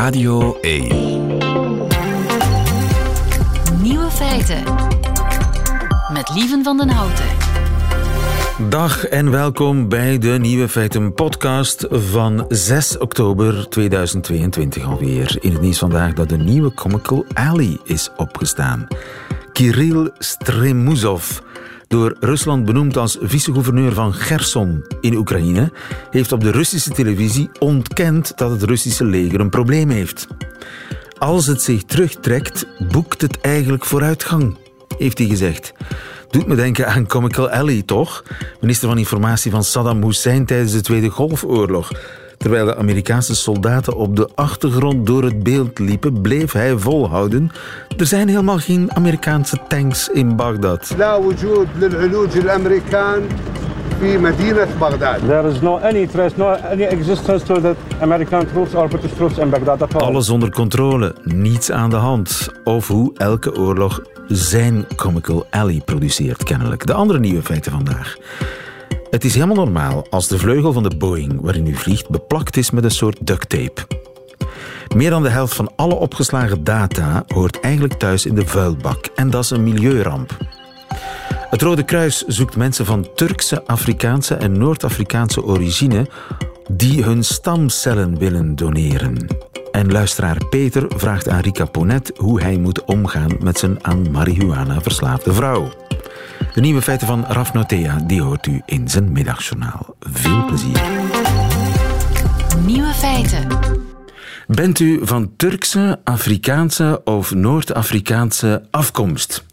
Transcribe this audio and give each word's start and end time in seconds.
Radio 0.00 0.58
1. 0.60 0.88
Nieuwe 3.82 4.10
feiten. 4.10 4.62
Met 6.12 6.30
Lieven 6.34 6.64
van 6.64 6.76
den 6.76 6.88
Houten. 6.88 7.24
Dag 8.68 9.04
en 9.04 9.30
welkom 9.30 9.88
bij 9.88 10.18
de 10.18 10.28
Nieuwe 10.28 10.68
Feiten 10.68 11.14
podcast 11.14 11.86
van 11.90 12.44
6 12.48 12.98
oktober 12.98 13.68
2022 13.68 14.84
alweer. 14.84 15.36
In 15.40 15.52
het 15.52 15.60
nieuws 15.60 15.78
vandaag 15.78 16.12
dat 16.12 16.28
de 16.28 16.38
nieuwe 16.38 16.74
Comical 16.74 17.24
Alley 17.34 17.78
is 17.84 18.10
opgestaan. 18.16 18.86
Kirill 19.52 20.10
Stremuzov, 20.18 21.40
door 21.90 22.16
Rusland 22.20 22.64
benoemd 22.64 22.96
als 22.96 23.18
vicegouverneur 23.20 23.92
van 23.92 24.14
Gerson 24.14 24.84
in 25.00 25.16
Oekraïne, 25.16 25.72
heeft 26.10 26.32
op 26.32 26.40
de 26.40 26.50
Russische 26.50 26.90
televisie 26.90 27.50
ontkend 27.58 28.32
dat 28.36 28.50
het 28.50 28.62
Russische 28.62 29.04
leger 29.04 29.40
een 29.40 29.48
probleem 29.48 29.90
heeft. 29.90 30.26
Als 31.18 31.46
het 31.46 31.62
zich 31.62 31.82
terugtrekt, 31.82 32.66
boekt 32.92 33.20
het 33.20 33.40
eigenlijk 33.40 33.84
vooruitgang, 33.84 34.56
heeft 34.98 35.18
hij 35.18 35.26
gezegd. 35.26 35.72
Doet 36.30 36.46
me 36.46 36.54
denken 36.54 36.86
aan 36.86 37.06
Comical 37.06 37.50
Alley, 37.50 37.82
toch? 37.82 38.24
Minister 38.60 38.88
van 38.88 38.98
Informatie 38.98 39.50
van 39.50 39.64
Saddam 39.64 40.02
Hussein 40.02 40.46
tijdens 40.46 40.72
de 40.72 40.80
Tweede 40.80 41.08
Golfoorlog. 41.08 41.90
Terwijl 42.40 42.64
de 42.64 42.76
Amerikaanse 42.76 43.34
soldaten 43.34 43.96
op 43.96 44.16
de 44.16 44.28
achtergrond 44.34 45.06
door 45.06 45.24
het 45.24 45.42
beeld 45.42 45.78
liepen, 45.78 46.20
bleef 46.20 46.52
hij 46.52 46.78
volhouden. 46.78 47.50
Er 47.96 48.06
zijn 48.06 48.28
helemaal 48.28 48.58
geen 48.58 48.94
Amerikaanse 48.94 49.56
tanks 49.68 50.08
in 50.08 50.36
Bagdad. 50.36 50.86
There 55.26 55.48
is 55.48 55.60
no 55.60 55.78
any 55.78 56.06
trace, 56.06 56.34
no 56.36 56.46
any 56.46 56.82
existence 56.82 57.44
to 57.44 57.60
that 57.60 57.76
American 58.00 58.46
troops 58.46 58.74
or 58.74 58.88
British 58.88 59.12
troops 59.12 59.38
in 59.38 59.50
Baghdad 59.50 59.82
at 59.82 59.94
all. 59.94 60.00
Alles 60.00 60.28
onder 60.28 60.50
controle, 60.50 61.14
niets 61.24 61.70
aan 61.70 61.90
de 61.90 61.96
hand. 61.96 62.48
Of 62.64 62.88
hoe 62.88 63.10
elke 63.16 63.56
oorlog 63.56 64.02
zijn 64.26 64.86
Comical 64.96 65.46
Alley 65.50 65.82
produceert, 65.84 66.44
kennelijk. 66.44 66.86
De 66.86 66.92
andere 66.92 67.18
nieuwe 67.18 67.42
feiten 67.42 67.72
vandaag. 67.72 68.16
Het 69.10 69.24
is 69.24 69.34
helemaal 69.34 69.64
normaal 69.64 70.06
als 70.10 70.28
de 70.28 70.38
vleugel 70.38 70.72
van 70.72 70.82
de 70.82 70.96
Boeing 70.96 71.40
waarin 71.40 71.66
u 71.66 71.74
vliegt 71.74 72.08
beplakt 72.08 72.56
is 72.56 72.70
met 72.70 72.84
een 72.84 72.90
soort 72.90 73.18
duct 73.20 73.48
tape. 73.48 73.86
Meer 74.94 75.10
dan 75.10 75.22
de 75.22 75.28
helft 75.28 75.54
van 75.54 75.72
alle 75.76 75.94
opgeslagen 75.94 76.64
data 76.64 77.24
hoort 77.26 77.60
eigenlijk 77.60 77.94
thuis 77.94 78.26
in 78.26 78.34
de 78.34 78.46
vuilbak. 78.46 79.06
En 79.14 79.30
dat 79.30 79.44
is 79.44 79.50
een 79.50 79.62
milieuramp. 79.62 80.36
Het 81.50 81.62
Rode 81.62 81.82
Kruis 81.82 82.24
zoekt 82.26 82.56
mensen 82.56 82.86
van 82.86 83.08
Turkse, 83.14 83.66
Afrikaanse 83.66 84.34
en 84.34 84.58
Noord-Afrikaanse 84.58 85.44
origine 85.44 86.06
die 86.70 87.02
hun 87.04 87.24
stamcellen 87.24 88.18
willen 88.18 88.56
doneren. 88.56 89.26
En 89.72 89.92
luisteraar 89.92 90.46
Peter 90.50 90.84
vraagt 90.96 91.28
aan 91.28 91.40
Rika 91.40 91.64
Ponet 91.64 92.12
hoe 92.16 92.40
hij 92.40 92.56
moet 92.56 92.84
omgaan 92.84 93.36
met 93.40 93.58
zijn 93.58 93.84
aan 93.84 94.10
marihuana 94.10 94.80
verslaafde 94.80 95.32
vrouw. 95.32 95.68
De 96.54 96.60
nieuwe 96.60 96.82
feiten 96.82 97.06
van 97.06 97.24
Raf 97.28 97.52
Notea, 97.52 97.98
die 98.06 98.22
hoort 98.22 98.46
u 98.46 98.62
in 98.66 98.88
zijn 98.88 99.12
middagjournaal. 99.12 99.94
Veel 100.00 100.44
plezier. 100.44 100.80
Nieuwe 102.66 102.92
feiten. 102.92 103.48
Bent 104.46 104.78
u 104.78 105.00
van 105.02 105.32
Turkse, 105.36 106.00
Afrikaanse 106.04 107.00
of 107.04 107.34
Noord-Afrikaanse 107.34 108.62
afkomst? 108.70 109.44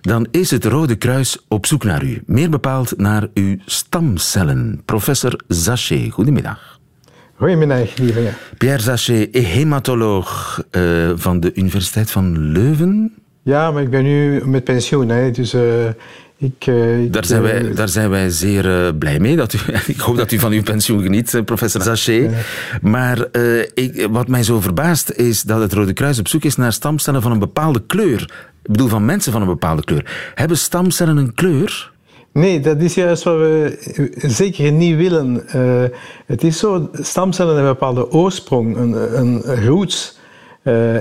Dan 0.00 0.26
is 0.30 0.50
het 0.50 0.64
Rode 0.64 0.96
Kruis 0.96 1.44
op 1.48 1.66
zoek 1.66 1.84
naar 1.84 2.04
u. 2.04 2.22
Meer 2.26 2.50
bepaald 2.50 2.96
naar 2.96 3.28
uw 3.34 3.56
stamcellen. 3.66 4.82
Professor 4.84 5.40
Zaché, 5.48 6.08
goedemiddag. 6.10 6.80
Goedemiddag, 7.36 7.96
lieve. 7.96 8.32
Pierre 8.58 8.82
Zaché, 8.82 9.28
hematoloog 9.32 10.62
eh, 10.70 10.82
van 11.14 11.40
de 11.40 11.54
Universiteit 11.54 12.10
van 12.10 12.38
Leuven. 12.38 13.21
Ja, 13.44 13.70
maar 13.70 13.82
ik 13.82 13.90
ben 13.90 14.02
nu 14.02 14.46
met 14.46 14.64
pensioen, 14.64 15.08
hè, 15.08 15.30
dus 15.30 15.52
eh, 15.54 15.86
ik... 16.36 16.66
eh, 16.66 17.02
ik, 17.02 17.12
Daar 17.12 17.24
zijn, 17.24 17.42
wij, 17.42 17.74
daar 17.74 17.88
zijn 17.88 18.10
wij 18.10 18.30
zeer 18.30 18.86
eh, 18.86 18.92
blij 18.98 19.18
mee. 19.20 19.36
Dat 19.36 19.52
u, 19.52 19.58
ik 19.94 20.00
hoop 20.00 20.16
dat 20.16 20.32
u 20.32 20.38
van 20.38 20.52
uw 20.52 20.62
pensioen 20.62 21.02
geniet, 21.02 21.42
professor 21.44 21.82
Zaché. 21.82 22.30
Maar 22.82 23.26
ik, 23.74 24.08
wat 24.10 24.28
mij 24.28 24.42
zo 24.42 24.60
verbaast 24.60 25.10
is 25.10 25.42
dat 25.42 25.60
het 25.60 25.72
Rode 25.72 25.92
Kruis 25.92 26.18
op 26.18 26.28
zoek 26.28 26.44
is 26.44 26.56
naar 26.56 26.72
stamcellen 26.72 27.22
van 27.22 27.32
een 27.32 27.38
bepaalde 27.38 27.82
kleur. 27.86 28.22
Ik 28.62 28.70
bedoel, 28.70 28.88
van 28.88 29.04
mensen 29.04 29.32
van 29.32 29.40
een 29.40 29.46
bepaalde 29.46 29.84
kleur. 29.84 30.32
Hebben 30.34 30.56
stamcellen 30.58 31.16
een 31.16 31.34
kleur? 31.34 31.90
Nee, 32.32 32.60
dat 32.60 32.80
is 32.80 32.94
juist 32.94 33.22
wat 33.22 33.36
we 33.36 33.78
zeker 34.16 34.72
niet 34.72 34.96
willen. 34.96 35.44
Het 36.26 36.44
is 36.44 36.58
zo, 36.58 36.90
stamcellen 36.92 37.54
hebben 37.54 37.70
een 37.70 37.78
bepaalde 37.78 38.10
oorsprong, 38.10 38.76
een, 38.76 39.18
een 39.18 39.64
roots. 39.64 40.18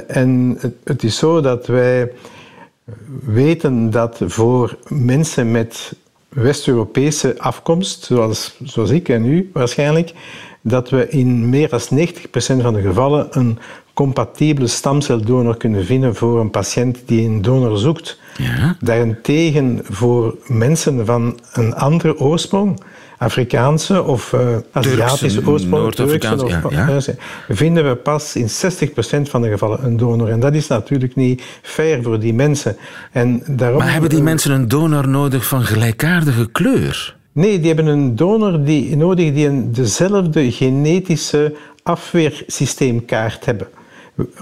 En 0.08 0.58
het, 0.60 0.74
het 0.84 1.04
is 1.04 1.18
zo 1.18 1.42
dat 1.42 1.68
wij 1.68 2.12
weten 3.25 3.90
dat 3.90 4.19
voor 4.25 4.78
mensen 4.88 5.52
met 5.52 5.94
West-Europese 6.29 7.35
afkomst, 7.38 8.03
zoals, 8.03 8.56
zoals 8.63 8.90
ik 8.90 9.09
en 9.09 9.25
u 9.25 9.50
waarschijnlijk, 9.53 10.13
dat 10.62 10.90
we 10.90 11.09
in 11.09 11.50
meer 11.50 11.69
dan 11.69 11.79
90% 11.79 12.62
van 12.62 12.74
de 12.74 12.81
gevallen 12.81 13.28
een 13.31 13.59
compatibele 13.94 14.68
stamceldonor 14.68 15.57
kunnen 15.57 15.85
vinden 15.85 16.16
voor 16.16 16.40
een 16.40 16.50
patiënt 16.50 17.00
die 17.06 17.28
een 17.28 17.41
donor 17.41 17.78
zoekt. 17.78 18.19
Ja. 18.38 18.75
Daarentegen 18.79 19.79
voor 19.84 20.35
mensen 20.47 21.06
van 21.06 21.40
een 21.53 21.75
andere 21.75 22.18
oorsprong, 22.19 22.79
Afrikaanse 23.22 24.04
of 24.04 24.34
eh, 24.34 24.40
Aziatische 24.72 25.48
oorsprong, 25.48 25.94
Turkse 25.94 26.44
of- 26.44 26.50
ja, 26.50 26.62
ja. 26.70 26.88
eh, 26.90 27.16
vinden 27.50 27.88
we 27.90 27.96
pas 27.96 28.36
in 28.36 28.48
60% 28.50 29.30
van 29.30 29.42
de 29.42 29.50
gevallen 29.50 29.86
een 29.86 29.98
donor. 29.98 30.30
En 30.30 30.40
dat 30.40 30.54
is 30.54 30.68
natuurlijk 30.68 31.16
niet 31.16 31.44
fair 31.62 32.04
voor 32.04 32.20
die 32.20 32.34
mensen. 32.34 32.76
En 33.12 33.44
daarom, 33.48 33.78
Maar 33.78 33.92
hebben 33.92 34.09
die 34.09 34.22
mensen 34.22 34.52
een 34.52 34.68
donor 34.68 35.08
nodig 35.08 35.46
van 35.46 35.64
gelijkaardige 35.64 36.50
kleur? 36.52 37.16
Nee, 37.32 37.58
die 37.59 37.68
hebben 37.68 37.86
een 37.86 38.16
donor 38.16 38.64
die, 38.64 38.96
nodig 38.98 39.34
die 39.34 39.48
een, 39.48 39.72
dezelfde 39.72 40.52
genetische 40.52 41.56
afweersysteemkaart 41.84 43.46
hebben. 43.46 43.68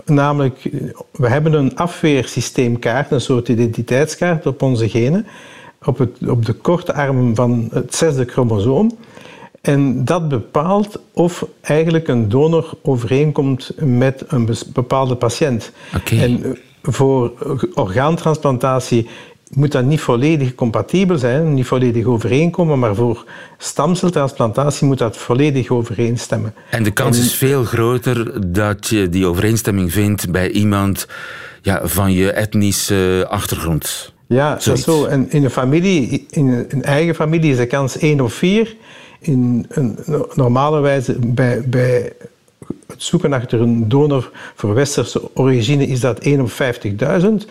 Namelijk, 0.05 0.69
we 1.11 1.27
hebben 1.27 1.53
een 1.53 1.75
afweersysteemkaart, 1.75 3.11
een 3.11 3.21
soort 3.21 3.47
identiteitskaart 3.47 4.45
op 4.45 4.61
onze 4.61 4.89
genen, 4.89 5.25
op, 5.85 5.97
het, 5.97 6.27
op 6.27 6.45
de 6.45 6.53
korte 6.53 6.93
arm 6.93 7.35
van 7.35 7.67
het 7.71 7.95
zesde 7.95 8.25
chromosoom. 8.25 8.97
En 9.61 10.05
dat 10.05 10.27
bepaalt 10.27 10.99
of 11.13 11.45
eigenlijk 11.61 12.07
een 12.07 12.29
donor 12.29 12.73
overeenkomt 12.81 13.71
met 13.77 14.23
een 14.27 14.49
bepaalde 14.73 15.15
patiënt. 15.15 15.71
En 16.09 16.43
eh, 16.43 16.51
voor 16.81 17.31
orgaantransplantatie 17.73 19.07
moet 19.53 19.71
dat 19.71 19.85
niet 19.85 20.01
volledig 20.01 20.55
compatibel 20.55 21.17
zijn, 21.17 21.53
niet 21.53 21.65
volledig 21.65 22.05
overeenkomen, 22.05 22.79
maar 22.79 22.95
voor 22.95 23.25
stamceltransplantatie 23.57 24.87
moet 24.87 24.97
dat 24.97 25.17
volledig 25.17 25.69
overeenstemmen. 25.69 26.53
En 26.69 26.83
de 26.83 26.91
kans 26.91 27.19
is 27.19 27.33
veel 27.33 27.63
groter 27.63 28.51
dat 28.51 28.87
je 28.87 29.09
die 29.09 29.25
overeenstemming 29.25 29.91
vindt 29.91 30.31
bij 30.31 30.49
iemand 30.49 31.07
ja, 31.61 31.81
van 31.83 32.11
je 32.11 32.31
etnische 32.31 33.25
achtergrond. 33.29 34.13
Ja, 34.29 34.53
dat 34.53 34.63
Zoiets. 34.63 34.87
is 34.87 34.93
zo. 34.93 35.05
En 35.05 35.31
in 35.31 35.43
een 35.43 35.49
familie, 35.49 36.25
in 36.29 36.47
een, 36.69 36.83
eigen 36.83 37.15
familie 37.15 37.51
is 37.51 37.57
de 37.57 37.65
kans 37.65 37.97
1 37.97 38.21
op 38.21 38.31
4. 38.31 38.75
In 39.19 39.65
een 39.69 39.97
no- 40.05 40.27
normale 40.33 40.79
wijze 40.79 41.15
bij, 41.19 41.61
bij 41.65 42.13
het 42.87 43.03
zoeken 43.03 43.33
achter 43.33 43.61
een 43.61 43.89
donor 43.89 44.31
voor 44.55 44.73
westerse 44.73 45.35
origine 45.35 45.87
is 45.87 45.99
dat 45.99 46.19
1 46.19 46.41
op 46.41 46.51
50.000. 46.51 47.49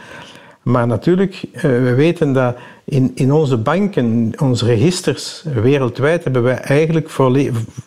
Maar 0.62 0.86
natuurlijk, 0.86 1.42
eh, 1.52 1.62
we 1.62 1.94
weten 1.94 2.32
dat 2.32 2.56
in, 2.84 3.12
in 3.14 3.32
onze 3.32 3.56
banken, 3.56 4.32
onze 4.38 4.64
registers 4.64 5.44
wereldwijd, 5.62 6.24
hebben 6.24 6.42
wij 6.42 6.56
eigenlijk 6.58 7.10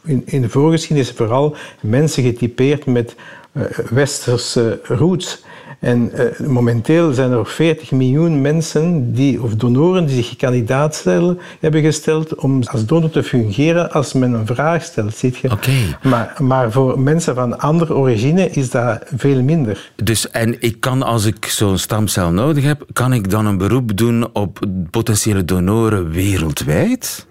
in, 0.03 0.23
in 0.25 0.41
de 0.41 0.49
voorgeschiedenis 0.49 1.11
vooral 1.11 1.55
mensen 1.81 2.23
getypeerd 2.23 2.85
met 2.85 3.15
eh, 3.51 3.63
westerse 3.89 4.79
roots. 4.83 5.43
En 5.79 6.11
eh, 6.13 6.47
momenteel 6.47 7.13
zijn 7.13 7.31
er 7.31 7.45
40 7.45 7.91
miljoen 7.91 8.41
mensen, 8.41 9.13
die, 9.13 9.41
of 9.41 9.55
donoren, 9.55 10.05
die 10.05 10.23
zich 10.23 10.35
kandidaat 10.35 10.95
stellen, 10.95 11.39
hebben 11.59 11.81
gesteld 11.81 12.35
om 12.35 12.61
als 12.63 12.85
donor 12.85 13.09
te 13.09 13.23
fungeren 13.23 13.91
als 13.91 14.13
men 14.13 14.33
een 14.33 14.45
vraag 14.45 14.83
stelt. 14.83 15.15
Ziet 15.15 15.37
je? 15.37 15.51
Oké. 15.51 15.71
Maar, 16.03 16.35
maar 16.39 16.71
voor 16.71 16.99
mensen 16.99 17.35
van 17.35 17.59
andere 17.59 17.95
origine 17.95 18.49
is 18.49 18.69
dat 18.69 19.03
veel 19.15 19.41
minder. 19.41 19.91
Dus, 20.03 20.29
en 20.29 20.61
ik 20.61 20.79
kan, 20.79 21.03
als 21.03 21.25
ik 21.25 21.45
zo'n 21.45 21.77
stamcel 21.77 22.31
nodig 22.31 22.63
heb, 22.63 22.85
kan 22.93 23.13
ik 23.13 23.29
dan 23.29 23.45
een 23.45 23.57
beroep 23.57 23.97
doen 23.97 24.29
op 24.33 24.59
potentiële 24.89 25.45
donoren 25.45 26.11
wereldwijd? 26.11 27.25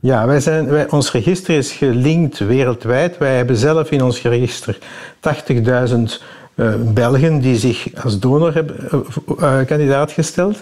Ja, 0.00 0.26
wij 0.26 0.40
zijn, 0.40 0.66
wij, 0.66 0.90
ons 0.90 1.12
register 1.12 1.56
is 1.56 1.72
gelinkt 1.72 2.38
wereldwijd. 2.38 3.18
Wij 3.18 3.36
hebben 3.36 3.56
zelf 3.56 3.90
in 3.90 4.02
ons 4.02 4.22
register 4.22 4.78
80.000 4.78 4.82
eh, 5.56 5.82
Belgen 6.94 7.40
die 7.40 7.56
zich 7.56 7.88
als 8.04 8.18
donor 8.18 8.54
hebben 8.54 8.76
eh, 8.90 9.60
eh, 9.60 9.66
kandidaat 9.66 10.12
gesteld. 10.12 10.60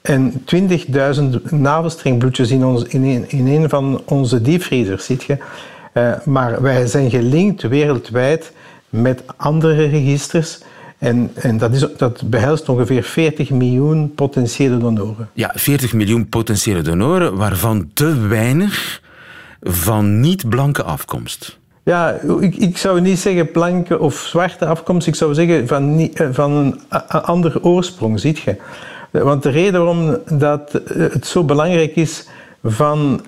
En 0.00 0.44
20.000 0.54 1.50
navelstrengbloedjes 1.50 2.50
in, 2.50 2.64
ons, 2.64 2.84
in, 2.84 3.02
een, 3.02 3.30
in 3.30 3.46
een 3.46 3.68
van 3.68 4.02
onze 4.04 4.42
diepvriezers, 4.42 5.04
ziet 5.04 5.22
je. 5.22 5.36
Eh, 5.92 6.12
maar 6.24 6.62
wij 6.62 6.86
zijn 6.86 7.10
gelinkt 7.10 7.62
wereldwijd 7.62 8.52
met 8.88 9.22
andere 9.36 9.86
registers. 9.86 10.58
En, 10.98 11.30
en 11.34 11.58
dat, 11.58 11.74
is, 11.74 11.86
dat 11.96 12.30
behelst 12.30 12.68
ongeveer 12.68 13.02
40 13.02 13.50
miljoen 13.50 14.14
potentiële 14.14 14.78
donoren. 14.78 15.28
Ja, 15.32 15.52
40 15.54 15.92
miljoen 15.92 16.28
potentiële 16.28 16.82
donoren, 16.82 17.36
waarvan 17.36 17.90
te 17.94 18.18
weinig 18.28 19.00
van 19.60 20.20
niet-blanke 20.20 20.82
afkomst. 20.82 21.57
Ja, 21.88 22.18
ik, 22.40 22.56
ik 22.56 22.78
zou 22.78 23.00
niet 23.00 23.18
zeggen 23.18 23.50
blanke 23.50 23.98
of 23.98 24.14
zwarte 24.14 24.66
afkomst. 24.66 25.06
Ik 25.06 25.14
zou 25.14 25.34
zeggen 25.34 25.66
van, 25.66 26.10
eh, 26.14 26.28
van 26.30 26.52
een 26.52 26.80
andere 27.08 27.64
oorsprong, 27.64 28.20
ziet 28.20 28.38
je. 28.38 28.56
Want 29.10 29.42
de 29.42 29.50
reden 29.50 29.84
waarom 29.84 30.16
dat 30.30 30.74
eh, 30.74 31.12
het 31.12 31.26
zo 31.26 31.44
belangrijk 31.44 31.96
is 31.96 32.28
van, 32.62 33.20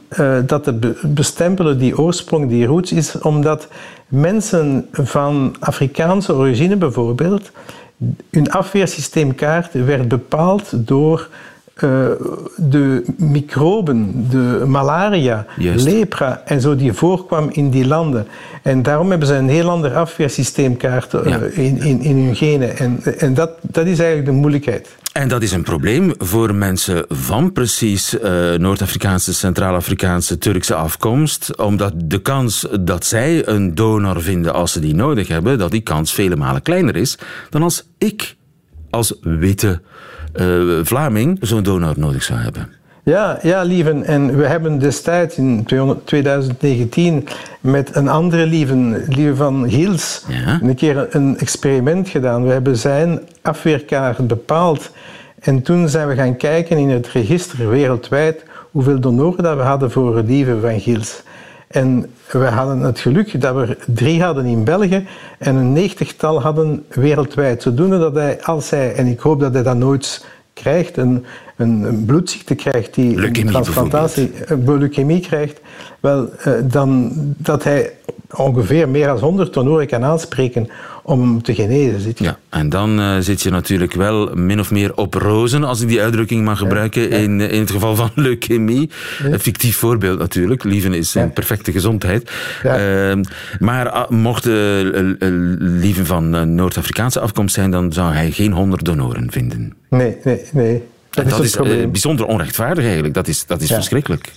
dat 0.47 0.65
te 0.65 0.95
bestempelen, 1.03 1.79
die 1.79 1.99
oorsprong, 1.99 2.49
die 2.49 2.67
roots, 2.67 2.93
is 2.93 3.19
omdat 3.19 3.69
mensen 4.09 4.89
van 4.93 5.55
Afrikaanse 5.61 6.35
origine 6.35 6.77
bijvoorbeeld, 6.77 7.51
hun 8.31 8.51
afweersysteemkaart 8.51 9.73
werd 9.73 10.09
bepaald 10.09 10.71
door 10.73 11.29
uh, 11.83 12.07
de 12.57 13.05
microben, 13.17 14.27
de 14.31 14.65
malaria, 14.67 15.47
lepra 15.57 16.43
en 16.45 16.61
zo 16.61 16.77
die 16.77 16.93
voorkwam 16.93 17.49
in 17.53 17.71
die 17.71 17.87
landen. 17.87 18.27
En 18.63 18.83
daarom 18.83 19.11
hebben 19.11 19.29
ze 19.29 19.35
een 19.35 19.49
heel 19.49 19.71
ander 19.71 19.97
afweersysteemkaart 19.97 21.15
uh, 21.15 21.59
in, 21.59 21.83
in, 21.83 22.01
in 22.01 22.17
hun 22.17 22.37
genen. 22.37 22.77
En, 22.77 23.01
en 23.19 23.35
dat, 23.35 23.51
dat 23.61 23.87
is 23.87 23.99
eigenlijk 23.99 24.29
de 24.29 24.37
moeilijkheid. 24.37 24.89
En 25.13 25.29
dat 25.29 25.43
is 25.43 25.53
een 25.53 25.63
probleem 25.63 26.15
voor 26.19 26.55
mensen 26.55 27.05
van 27.09 27.53
precies 27.53 28.15
uh, 28.15 28.55
Noord-Afrikaanse, 28.55 29.35
Centraal-Afrikaanse, 29.35 30.39
Turkse 30.39 30.75
afkomst. 30.75 31.57
Omdat 31.57 31.93
de 31.97 32.23
kans 32.23 32.67
dat 32.81 33.05
zij 33.05 33.49
een 33.49 33.75
donor 33.75 34.23
vinden 34.23 34.55
als 34.55 34.73
ze 34.73 34.81
die 34.81 34.95
nodig 34.95 35.29
hebben, 35.29 35.59
dat 35.59 35.71
die 35.71 35.81
kans 35.81 36.13
vele 36.13 36.37
malen 36.37 36.63
kleiner 36.63 36.97
is 36.97 37.19
dan 37.51 37.63
als 37.63 37.85
ik 37.99 38.37
als 38.91 39.15
witte 39.21 39.81
Vlaming 40.83 41.39
zo'n 41.41 41.63
donor 41.63 41.95
nodig 41.97 42.23
zou 42.23 42.39
hebben. 42.39 42.69
Ja, 43.03 43.39
ja, 43.43 43.63
lieven. 43.63 44.05
En 44.05 44.37
we 44.37 44.47
hebben 44.47 44.79
destijds 44.79 45.37
in 45.37 45.67
2019 46.05 47.29
met 47.61 47.97
een 47.97 48.09
andere 48.09 48.47
lieven, 48.47 49.05
lieven 49.09 49.37
van 49.37 49.65
Hiels, 49.65 50.25
ja. 50.29 50.59
een 50.63 50.75
keer 50.75 51.07
een 51.11 51.39
experiment 51.39 52.09
gedaan. 52.09 52.45
We 52.45 52.53
hebben 52.53 52.77
zijn 52.77 53.21
afweerkaart 53.43 54.27
bepaald. 54.27 54.91
En 55.41 55.63
toen 55.63 55.89
zijn 55.89 56.09
we 56.09 56.15
gaan 56.15 56.37
kijken 56.37 56.79
in 56.79 56.89
het 56.89 57.09
register 57.09 57.69
wereldwijd 57.69 58.45
hoeveel 58.71 59.01
donoren 59.01 59.43
dat 59.43 59.57
we 59.57 59.63
hadden 59.63 59.91
voor 59.91 60.23
lieven 60.23 60.61
van 60.61 60.81
Giels. 60.81 61.23
En 61.71 62.11
we 62.31 62.45
hadden 62.45 62.81
het 62.81 62.99
geluk 62.99 63.41
dat 63.41 63.55
we 63.55 63.77
drie 63.87 64.23
hadden 64.23 64.45
in 64.45 64.65
België 64.65 65.07
en 65.39 65.57
een 65.57 65.73
negentigtal 65.73 66.43
hadden 66.43 66.85
wereldwijd. 66.89 67.63
Zodoende 67.63 67.99
dat 67.99 68.15
hij, 68.15 68.43
als 68.43 68.71
hij, 68.71 68.95
en 68.95 69.07
ik 69.07 69.21
hoop 69.21 69.41
dat 69.41 69.55
hij 69.55 69.63
dat 69.63 69.77
nooit 69.77 70.27
krijgt, 70.53 70.97
een, 70.97 71.25
een, 71.57 72.05
bloedziekte 72.07 72.55
krijgt, 72.55 72.95
die 72.95 73.17
leukemie 73.17 73.45
een 73.45 73.51
transplantatie, 73.53 74.33
leukemie 74.67 75.21
krijgt, 75.21 75.61
wel, 76.01 76.29
eh, 76.33 76.53
dan 76.65 77.13
dat 77.37 77.65
hij 77.65 77.93
ongeveer 78.37 78.89
meer 78.89 79.07
dan 79.07 79.19
100 79.19 79.53
tonoren 79.53 79.87
kan 79.87 80.05
aanspreken 80.05 80.69
om 81.11 81.21
hem 81.21 81.43
te 81.43 81.55
genezen. 81.55 82.01
Zit 82.01 82.19
je. 82.19 82.25
Ja, 82.25 82.39
en 82.49 82.69
dan 82.69 83.01
uh, 83.01 83.17
zit 83.19 83.43
je 83.43 83.51
natuurlijk 83.51 83.93
wel 83.93 84.35
min 84.35 84.61
of 84.61 84.71
meer 84.71 84.97
op 84.97 85.15
rozen, 85.15 85.65
als 85.65 85.81
ik 85.81 85.89
die 85.89 86.01
uitdrukking 86.01 86.45
mag 86.45 86.59
gebruiken, 86.59 87.11
In, 87.11 87.41
in 87.41 87.61
het 87.61 87.71
geval 87.71 87.97
van 87.97 88.11
leukemie. 88.27 88.91
Een 89.23 89.41
fictief 89.41 89.77
voorbeeld 89.77 90.19
natuurlijk. 90.19 90.65
Lieven 90.65 90.95
is 90.95 91.15
een 91.15 91.33
perfecte 91.33 91.73
gezondheid. 91.73 92.31
Uh, 92.65 93.13
maar 93.59 93.87
uh, 93.87 94.09
mocht 94.09 94.45
Lieven 95.59 96.07
van 96.07 96.55
Noord-Afrikaanse 96.55 97.21
afkomst 97.21 97.55
zijn, 97.55 97.71
dan 97.71 97.93
zou 97.93 98.13
hij 98.13 98.31
geen 98.31 98.53
100 98.53 98.85
donoren 98.85 99.31
vinden. 99.31 99.75
Nee, 99.89 100.17
nee, 100.25 100.41
nee. 100.53 100.83
Dat, 101.11 101.31
dat 101.31 101.45
is, 101.45 101.57
is 101.57 101.91
bijzonder 101.91 102.27
onrechtvaardig 102.27 102.85
eigenlijk. 102.85 103.15
Dat 103.15 103.29
is, 103.29 103.47
dat 103.47 103.61
is 103.61 103.73
verschrikkelijk. 103.73 104.33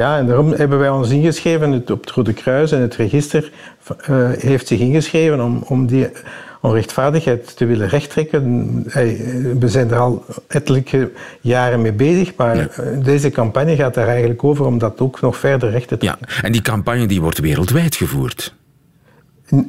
Ja, 0.00 0.18
en 0.18 0.26
daarom 0.26 0.52
hebben 0.52 0.78
wij 0.78 0.88
ons 0.88 1.10
ingeschreven 1.10 1.72
het, 1.72 1.90
op 1.90 2.00
het 2.00 2.10
Rode 2.10 2.32
Kruis 2.32 2.72
en 2.72 2.80
het 2.80 2.94
register 2.94 3.50
uh, 4.10 4.30
heeft 4.38 4.66
zich 4.66 4.78
ingeschreven 4.78 5.40
om, 5.40 5.62
om 5.66 5.86
die 5.86 6.08
onrechtvaardigheid 6.60 7.56
te 7.56 7.64
willen 7.64 7.88
rechttrekken. 7.88 8.82
We 9.58 9.68
zijn 9.68 9.90
er 9.90 9.98
al 9.98 10.24
ettelijke 10.46 11.10
jaren 11.40 11.82
mee 11.82 11.92
bezig, 11.92 12.34
maar 12.36 12.56
ja. 12.56 12.68
deze 13.02 13.30
campagne 13.30 13.76
gaat 13.76 13.94
daar 13.94 14.08
eigenlijk 14.08 14.44
over 14.44 14.66
om 14.66 14.78
dat 14.78 15.00
ook 15.00 15.20
nog 15.20 15.36
verder 15.36 15.70
recht 15.70 15.88
te 15.88 15.96
trekken. 15.96 16.28
Ja, 16.28 16.42
en 16.42 16.52
die 16.52 16.62
campagne 16.62 17.06
die 17.06 17.20
wordt 17.20 17.38
wereldwijd 17.38 17.94
gevoerd? 17.94 18.54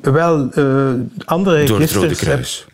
Wel, 0.02 0.50
uh, 0.56 0.90
andere 1.26 1.66
Door 1.66 1.80
het 1.80 1.92
Rode 1.92 2.16
Kruis? 2.16 2.68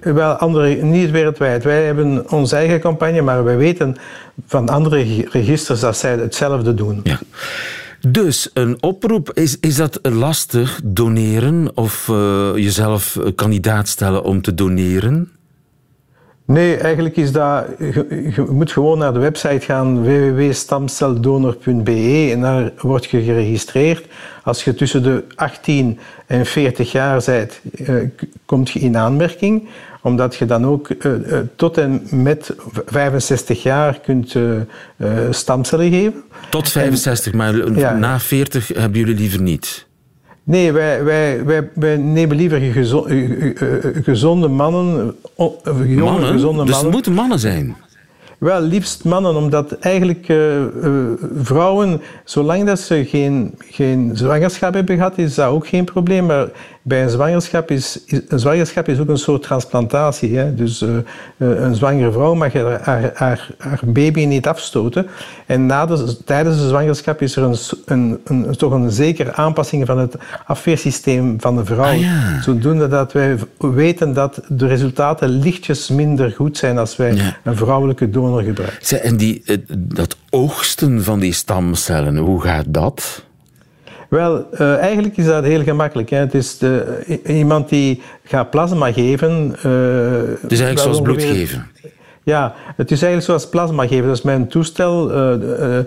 Wel, 0.00 0.32
andere, 0.32 0.74
niet 0.74 1.10
wereldwijd. 1.10 1.64
Wij 1.64 1.84
hebben 1.84 2.30
onze 2.30 2.56
eigen 2.56 2.80
campagne, 2.80 3.22
maar 3.22 3.44
wij 3.44 3.56
weten 3.56 3.96
van 4.46 4.68
andere 4.68 5.26
registers 5.30 5.80
dat 5.80 5.96
zij 5.96 6.16
hetzelfde 6.16 6.74
doen. 6.74 7.00
Ja. 7.02 7.18
Dus 8.00 8.50
een 8.54 8.82
oproep, 8.82 9.32
is, 9.32 9.56
is 9.60 9.76
dat 9.76 9.98
lastig, 10.02 10.80
doneren? 10.84 11.70
Of 11.74 12.08
uh, 12.10 12.50
jezelf 12.54 13.18
kandidaat 13.34 13.88
stellen 13.88 14.24
om 14.24 14.42
te 14.42 14.54
doneren? 14.54 15.32
Nee, 16.44 16.76
eigenlijk 16.76 17.16
is 17.16 17.32
dat... 17.32 17.66
Je, 17.78 18.30
je, 18.36 18.46
moet 18.50 18.72
gewoon 18.72 18.98
naar 18.98 19.12
de 19.12 19.18
website 19.18 19.60
gaan 19.60 20.02
www.stamceldonor.be 20.02 22.28
en 22.32 22.40
daar 22.40 22.72
word 22.80 23.04
je 23.04 23.22
geregistreerd. 23.22 24.06
Als 24.44 24.64
je 24.64 24.74
tussen 24.74 25.02
de 25.02 25.24
18 25.34 25.98
en 26.26 26.46
40 26.46 26.92
jaar 26.92 27.22
bent, 27.26 27.60
uh, 27.76 28.02
kom 28.44 28.62
je 28.64 28.78
in 28.78 28.96
aanmerking 28.96 29.68
omdat 30.02 30.36
je 30.36 30.44
dan 30.44 30.66
ook 30.66 30.88
uh, 30.88 31.12
uh, 31.12 31.38
tot 31.56 31.78
en 31.78 32.02
met 32.10 32.54
65 32.86 33.62
jaar 33.62 34.00
kunt 34.00 34.34
uh, 34.34 34.60
stamcellen 35.30 35.90
geven. 35.90 36.22
Tot 36.50 36.68
65, 36.68 37.32
en, 37.32 37.38
maar 37.38 37.72
ja, 37.72 37.96
na 37.96 38.20
40 38.20 38.68
hebben 38.68 38.98
jullie 38.98 39.14
liever 39.14 39.42
niet? 39.42 39.86
Nee, 40.42 40.72
wij, 40.72 41.04
wij, 41.04 41.44
wij, 41.44 41.68
wij 41.74 41.96
nemen 41.96 42.36
liever 42.36 42.60
gezonde, 42.60 43.54
gezonde 44.02 44.48
mannen, 44.48 45.14
jonge 45.36 45.94
mannen? 45.94 46.32
gezonde 46.32 46.38
dus 46.38 46.40
mannen. 46.40 46.66
Dus 46.66 46.76
het 46.76 46.90
moeten 46.90 47.12
mannen 47.12 47.38
zijn? 47.38 47.76
Wel, 48.38 48.60
liefst 48.60 49.04
mannen, 49.04 49.36
omdat 49.36 49.72
eigenlijk 49.72 50.28
uh, 50.28 50.60
uh, 50.60 51.10
vrouwen, 51.42 52.00
zolang 52.24 52.66
dat 52.66 52.80
ze 52.80 53.04
geen, 53.04 53.54
geen 53.58 54.10
zwangerschap 54.14 54.74
hebben 54.74 54.96
gehad, 54.96 55.18
is 55.18 55.34
dat 55.34 55.48
ook 55.50 55.66
geen 55.66 55.84
probleem. 55.84 56.26
Maar 56.26 56.48
bij 56.88 57.02
een 57.02 57.10
zwangerschap 57.10 57.70
is, 57.70 58.00
is 58.06 58.20
een 58.28 58.38
zwangerschap 58.38 58.88
is 58.88 58.98
ook 58.98 59.08
een 59.08 59.18
soort 59.18 59.42
transplantatie. 59.42 60.36
Hè? 60.36 60.54
Dus 60.54 60.82
uh, 60.82 60.96
een 61.36 61.74
zwangere 61.74 62.12
vrouw 62.12 62.34
mag 62.34 62.52
haar, 62.52 62.80
haar, 62.82 63.10
haar, 63.14 63.48
haar, 63.58 63.80
baby 63.84 64.24
niet 64.24 64.46
afstoten. 64.46 65.06
En 65.46 65.66
na 65.66 65.86
de, 65.86 66.24
tijdens 66.24 66.58
de 66.58 66.68
zwangerschap 66.68 67.22
is 67.22 67.36
er 67.36 67.42
een, 67.42 67.56
een, 67.84 68.20
een, 68.24 68.56
toch 68.56 68.72
een 68.72 68.90
zekere 68.90 69.32
aanpassing 69.32 69.86
van 69.86 69.98
het 69.98 70.14
afweersysteem 70.46 71.40
van 71.40 71.56
de 71.56 71.64
vrouw. 71.64 71.84
Ah, 71.84 72.00
ja. 72.00 72.42
Zodoende 72.42 72.88
dat 72.88 73.12
wij 73.12 73.38
weten 73.58 74.12
dat 74.14 74.40
de 74.48 74.66
resultaten 74.66 75.28
lichtjes 75.28 75.88
minder 75.88 76.30
goed 76.30 76.56
zijn 76.56 76.78
als 76.78 76.96
wij 76.96 77.14
ja. 77.14 77.36
een 77.44 77.56
vrouwelijke 77.56 78.10
donor 78.10 78.42
gebruiken. 78.42 79.02
En 79.02 79.16
die, 79.16 79.42
dat 79.76 80.16
oogsten 80.30 81.04
van 81.04 81.18
die 81.18 81.32
stamcellen, 81.32 82.16
hoe 82.16 82.40
gaat 82.40 82.66
dat? 82.68 83.26
Wel, 84.08 84.48
uh, 84.52 84.76
eigenlijk 84.76 85.16
is 85.16 85.24
dat 85.24 85.44
heel 85.44 85.62
gemakkelijk. 85.62 86.10
Hè. 86.10 86.16
Het 86.16 86.34
is 86.34 86.58
de, 86.58 87.02
iemand 87.26 87.68
die 87.68 88.02
gaat 88.24 88.50
plasma 88.50 88.92
geven. 88.92 89.56
Uh, 89.66 90.40
het 90.40 90.52
is 90.52 90.60
eigenlijk 90.60 90.78
zoals 90.78 91.00
bloed 91.00 91.22
geven. 91.22 91.66
Ja, 92.22 92.54
het 92.76 92.90
is 92.90 93.02
eigenlijk 93.02 93.24
zoals 93.24 93.48
plasma 93.48 93.86
geven. 93.86 94.06
Dat 94.06 94.16
is 94.16 94.22
mijn 94.22 94.48
toestel. 94.48 95.10
Uh, 95.10 95.78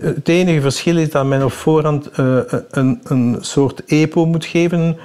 het 0.00 0.28
enige 0.28 0.60
verschil 0.60 0.96
is 0.96 1.10
dat 1.10 1.26
men 1.26 1.44
op 1.44 1.52
voorhand 1.52 2.10
een, 2.70 3.00
een 3.04 3.36
soort 3.40 3.82
EPO 3.86 4.26
moet 4.26 4.44
geven. 4.44 4.96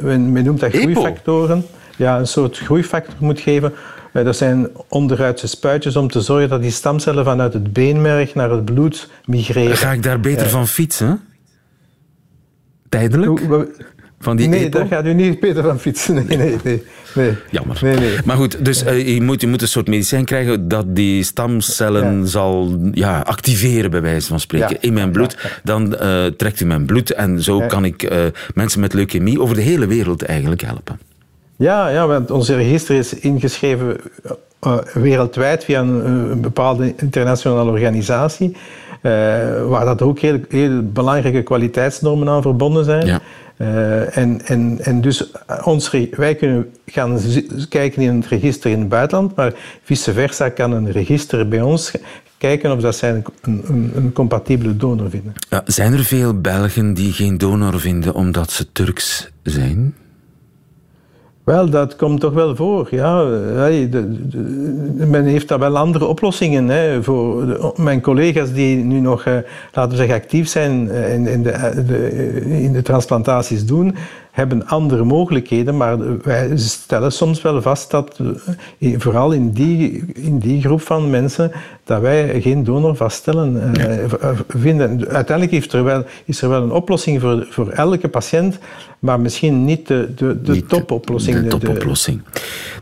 men, 0.00 0.32
men, 0.32 0.44
noemt 0.44 0.60
dat 0.60 0.72
groeifactoren. 0.72 1.66
Ja, 1.96 2.18
een 2.18 2.26
soort 2.26 2.58
groeifactor 2.58 3.14
moet 3.18 3.40
geven. 3.40 3.72
Dat 4.12 4.36
zijn 4.36 4.68
onderuitse 4.88 5.46
spuitjes 5.46 5.96
om 5.96 6.10
te 6.10 6.20
zorgen 6.20 6.48
dat 6.48 6.62
die 6.62 6.70
stamcellen 6.70 7.24
vanuit 7.24 7.52
het 7.52 7.72
beenmerg 7.72 8.34
naar 8.34 8.50
het 8.50 8.64
bloed 8.64 9.10
migreren. 9.24 9.76
Ga 9.76 9.92
ik 9.92 10.02
daar 10.02 10.20
beter 10.20 10.48
van 10.48 10.68
fietsen? 10.68 11.27
Tijdelijk? 12.88 13.40
Van 14.20 14.36
die 14.36 14.48
nee, 14.48 14.64
EPO? 14.64 14.78
daar 14.78 14.86
gaat 14.86 15.04
u 15.04 15.14
niet 15.14 15.40
beter 15.40 15.62
van 15.62 15.78
fietsen. 15.78 16.14
Nee, 16.14 16.36
nee, 16.36 16.56
nee. 16.64 16.82
nee. 17.14 17.36
Jammer. 17.50 17.78
Nee, 17.82 17.96
nee. 17.96 18.16
Maar 18.24 18.36
goed, 18.36 18.64
dus 18.64 18.84
uh, 18.84 19.14
je, 19.14 19.22
moet, 19.22 19.40
je 19.40 19.46
moet 19.46 19.62
een 19.62 19.68
soort 19.68 19.88
medicijn 19.88 20.24
krijgen 20.24 20.68
dat 20.68 20.96
die 20.96 21.22
stamcellen 21.22 22.18
ja. 22.18 22.26
zal 22.26 22.78
ja, 22.92 23.20
activeren, 23.20 23.90
bij 23.90 24.02
wijze 24.02 24.28
van 24.28 24.40
spreken, 24.40 24.70
ja. 24.70 24.76
in 24.80 24.92
mijn 24.92 25.10
bloed. 25.10 25.60
Dan 25.62 25.94
uh, 26.02 26.24
trekt 26.26 26.60
u 26.60 26.64
mijn 26.64 26.86
bloed 26.86 27.12
en 27.12 27.42
zo 27.42 27.60
kan 27.60 27.84
ik 27.84 28.02
uh, 28.02 28.18
mensen 28.54 28.80
met 28.80 28.92
leukemie 28.92 29.40
over 29.40 29.54
de 29.54 29.62
hele 29.62 29.86
wereld 29.86 30.22
eigenlijk 30.22 30.60
helpen. 30.60 31.00
Ja, 31.56 31.88
ja 31.88 32.06
want 32.06 32.30
ons 32.30 32.48
register 32.48 32.96
is 32.96 33.14
ingeschreven 33.14 33.96
wereldwijd 34.92 35.64
via 35.64 35.80
een, 35.80 36.08
een 36.08 36.40
bepaalde 36.40 36.94
internationale 36.96 37.70
organisatie. 37.70 38.56
Uh, 39.02 39.12
waar 39.68 39.84
dat 39.84 40.02
ook 40.02 40.18
heel, 40.18 40.40
heel, 40.48 40.82
belangrijke 40.82 41.42
kwaliteitsnormen 41.42 42.28
aan 42.28 42.42
verbonden 42.42 42.84
zijn. 42.84 43.06
Ja. 43.06 43.20
Uh, 43.56 44.16
en, 44.16 44.40
en, 44.44 44.78
en 44.80 45.00
dus 45.00 45.30
ons, 45.64 45.90
wij 46.10 46.34
kunnen 46.34 46.70
gaan 46.86 47.18
kijken 47.68 48.02
in 48.02 48.14
het 48.14 48.26
register 48.26 48.70
in 48.70 48.78
het 48.78 48.88
buitenland, 48.88 49.36
maar 49.36 49.52
vice 49.82 50.12
versa 50.12 50.48
kan 50.48 50.72
een 50.72 50.90
register 50.90 51.48
bij 51.48 51.60
ons 51.60 51.92
kijken 52.38 52.72
of 52.72 52.80
dat 52.80 52.96
zij 52.96 53.10
een, 53.10 53.24
een, 53.42 53.92
een 53.94 54.12
compatibele 54.12 54.76
donor 54.76 55.10
vinden. 55.10 55.32
Ja, 55.48 55.62
zijn 55.64 55.92
er 55.92 56.04
veel 56.04 56.40
Belgen 56.40 56.94
die 56.94 57.12
geen 57.12 57.38
donor 57.38 57.80
vinden 57.80 58.14
omdat 58.14 58.50
ze 58.50 58.72
Turks 58.72 59.30
zijn? 59.42 59.94
Wel, 61.48 61.70
dat 61.70 61.96
komt 61.96 62.20
toch 62.20 62.32
wel 62.32 62.56
voor. 62.56 62.88
Ja. 62.90 63.22
Men 65.06 65.24
heeft 65.24 65.48
daar 65.48 65.58
wel 65.58 65.76
andere 65.76 66.06
oplossingen. 66.06 66.68
Hè. 66.68 67.02
Voor 67.02 67.72
mijn 67.76 68.00
collega's 68.00 68.52
die 68.52 68.76
nu 68.76 69.00
nog, 69.00 69.24
eh, 69.24 69.34
laten 69.72 69.90
we 69.90 69.96
zeggen, 69.96 70.14
actief 70.14 70.48
zijn 70.48 70.90
eh, 70.90 71.14
in, 71.14 71.26
in, 71.26 71.42
de, 71.42 71.52
in 72.62 72.72
de 72.72 72.82
transplantaties 72.82 73.66
doen, 73.66 73.96
hebben 74.38 74.66
andere 74.66 75.04
mogelijkheden, 75.04 75.76
maar 75.76 76.22
wij 76.22 76.50
stellen 76.56 77.12
soms 77.12 77.42
wel 77.42 77.62
vast 77.62 77.90
dat, 77.90 78.20
eh, 78.78 78.94
vooral 78.98 79.32
in 79.32 79.50
die, 79.50 80.04
in 80.14 80.38
die 80.38 80.60
groep 80.60 80.80
van 80.80 81.10
mensen, 81.10 81.52
dat 81.84 82.00
wij 82.00 82.40
geen 82.40 82.64
donor 82.64 82.96
vaststellen. 82.96 83.72
Uh, 83.78 84.30
vinden. 84.48 85.08
Uiteindelijk 85.08 85.50
heeft 85.50 85.72
er 85.72 85.84
wel, 85.84 86.04
is 86.24 86.42
er 86.42 86.48
wel 86.48 86.62
een 86.62 86.70
oplossing 86.70 87.20
voor, 87.20 87.46
voor 87.50 87.68
elke 87.68 88.08
patiënt, 88.08 88.58
maar 88.98 89.20
misschien 89.20 89.64
niet 89.64 89.86
de, 89.86 90.12
de, 90.16 90.42
de 90.42 90.66
topoplossing. 90.66 91.40
De 91.40 91.46
topoplossing. 91.46 92.22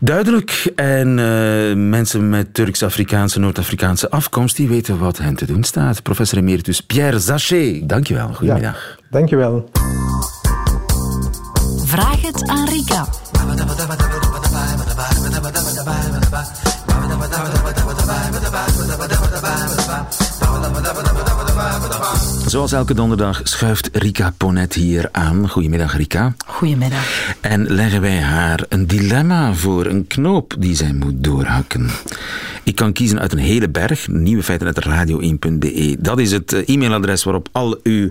Duidelijk. 0.01 0.71
En 0.75 1.07
uh, 1.17 1.89
mensen 1.89 2.29
met 2.29 2.53
Turks-Afrikaanse, 2.53 3.39
Noord-Afrikaanse 3.39 4.09
afkomst, 4.09 4.55
die 4.55 4.67
weten 4.67 4.99
wat 4.99 5.17
hen 5.17 5.35
te 5.35 5.45
doen 5.45 5.63
staat. 5.63 6.03
Professor 6.03 6.37
emeritus 6.37 6.81
Pierre 6.81 7.19
Zaché, 7.19 7.81
dankjewel. 7.83 8.33
Goedemiddag. 8.33 8.97
Ja, 8.99 9.05
dankjewel. 9.09 9.69
Vraag 11.87 12.21
het 12.21 12.47
aan 12.47 12.69
Rika. 12.69 13.07
Zoals 22.45 22.71
elke 22.71 22.93
donderdag 22.93 23.41
schuift 23.43 23.89
Rika 23.91 24.33
Ponet 24.37 24.73
hier 24.73 25.09
aan. 25.11 25.49
Goedemiddag, 25.49 25.97
Rika. 25.97 26.35
Goedemiddag. 26.45 27.35
En 27.41 27.73
leggen 27.73 28.01
wij 28.01 28.21
haar 28.21 28.65
een 28.69 28.87
dilemma 28.87 29.53
voor, 29.53 29.85
een 29.85 30.07
knoop 30.07 30.55
die 30.59 30.75
zij 30.75 30.93
moet 30.93 31.23
doorhakken. 31.23 31.89
Ik 32.63 32.75
kan 32.75 32.93
kiezen 32.93 33.19
uit 33.19 33.31
een 33.31 33.37
hele 33.37 33.69
berg, 33.69 34.07
nieuwe 34.07 34.43
feiten 34.43 34.67
uit 34.67 34.85
radio1.be. 34.85 35.95
Dat 35.99 36.19
is 36.19 36.31
het 36.31 36.53
eh, 36.53 36.75
e-mailadres 36.75 37.23
waarop 37.23 37.49
al 37.51 37.79
uw 37.83 38.09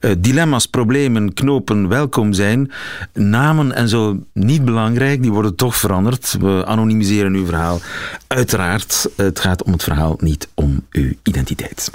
uh, 0.00 0.10
dilemma's, 0.18 0.66
problemen, 0.66 1.34
knopen 1.34 1.88
welkom 1.88 2.32
zijn. 2.32 2.70
Namen 3.12 3.72
en 3.72 3.88
zo 3.88 4.18
niet 4.32 4.64
belangrijk, 4.64 5.22
die 5.22 5.32
worden 5.32 5.54
toch 5.54 5.76
veranderd. 5.76 6.36
We 6.40 6.64
anonimiseren 6.66 7.34
uw 7.34 7.46
verhaal. 7.46 7.80
Uiteraard, 8.26 9.08
het 9.16 9.40
gaat 9.40 9.62
om 9.62 9.72
het 9.72 9.82
verhaal, 9.82 10.16
niet 10.20 10.48
om 10.54 10.86
uw 10.90 11.12
identiteit. 11.22 11.90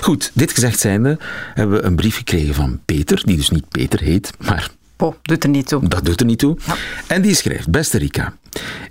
Goed, 0.00 0.30
dit 0.34 0.52
gezegd 0.52 0.78
zijnde 0.78 1.18
hebben 1.54 1.76
we 1.76 1.84
een 1.84 1.96
brief 1.96 2.16
gekregen 2.16 2.54
van 2.54 2.80
Peter, 2.84 3.22
die 3.24 3.36
dus 3.36 3.50
niet 3.50 3.68
Peter 3.68 4.00
heet, 4.00 4.32
maar 4.44 4.70
Oh, 5.00 5.14
doet 5.22 5.42
er 5.42 5.48
niet 5.48 5.68
toe. 5.68 5.88
Dat 5.88 6.04
doet 6.04 6.20
er 6.20 6.26
niet 6.26 6.38
toe. 6.38 6.56
Ja. 6.66 6.74
En 7.06 7.22
die 7.22 7.34
schrijft: 7.34 7.70
Beste 7.70 7.98
Rika, 7.98 8.32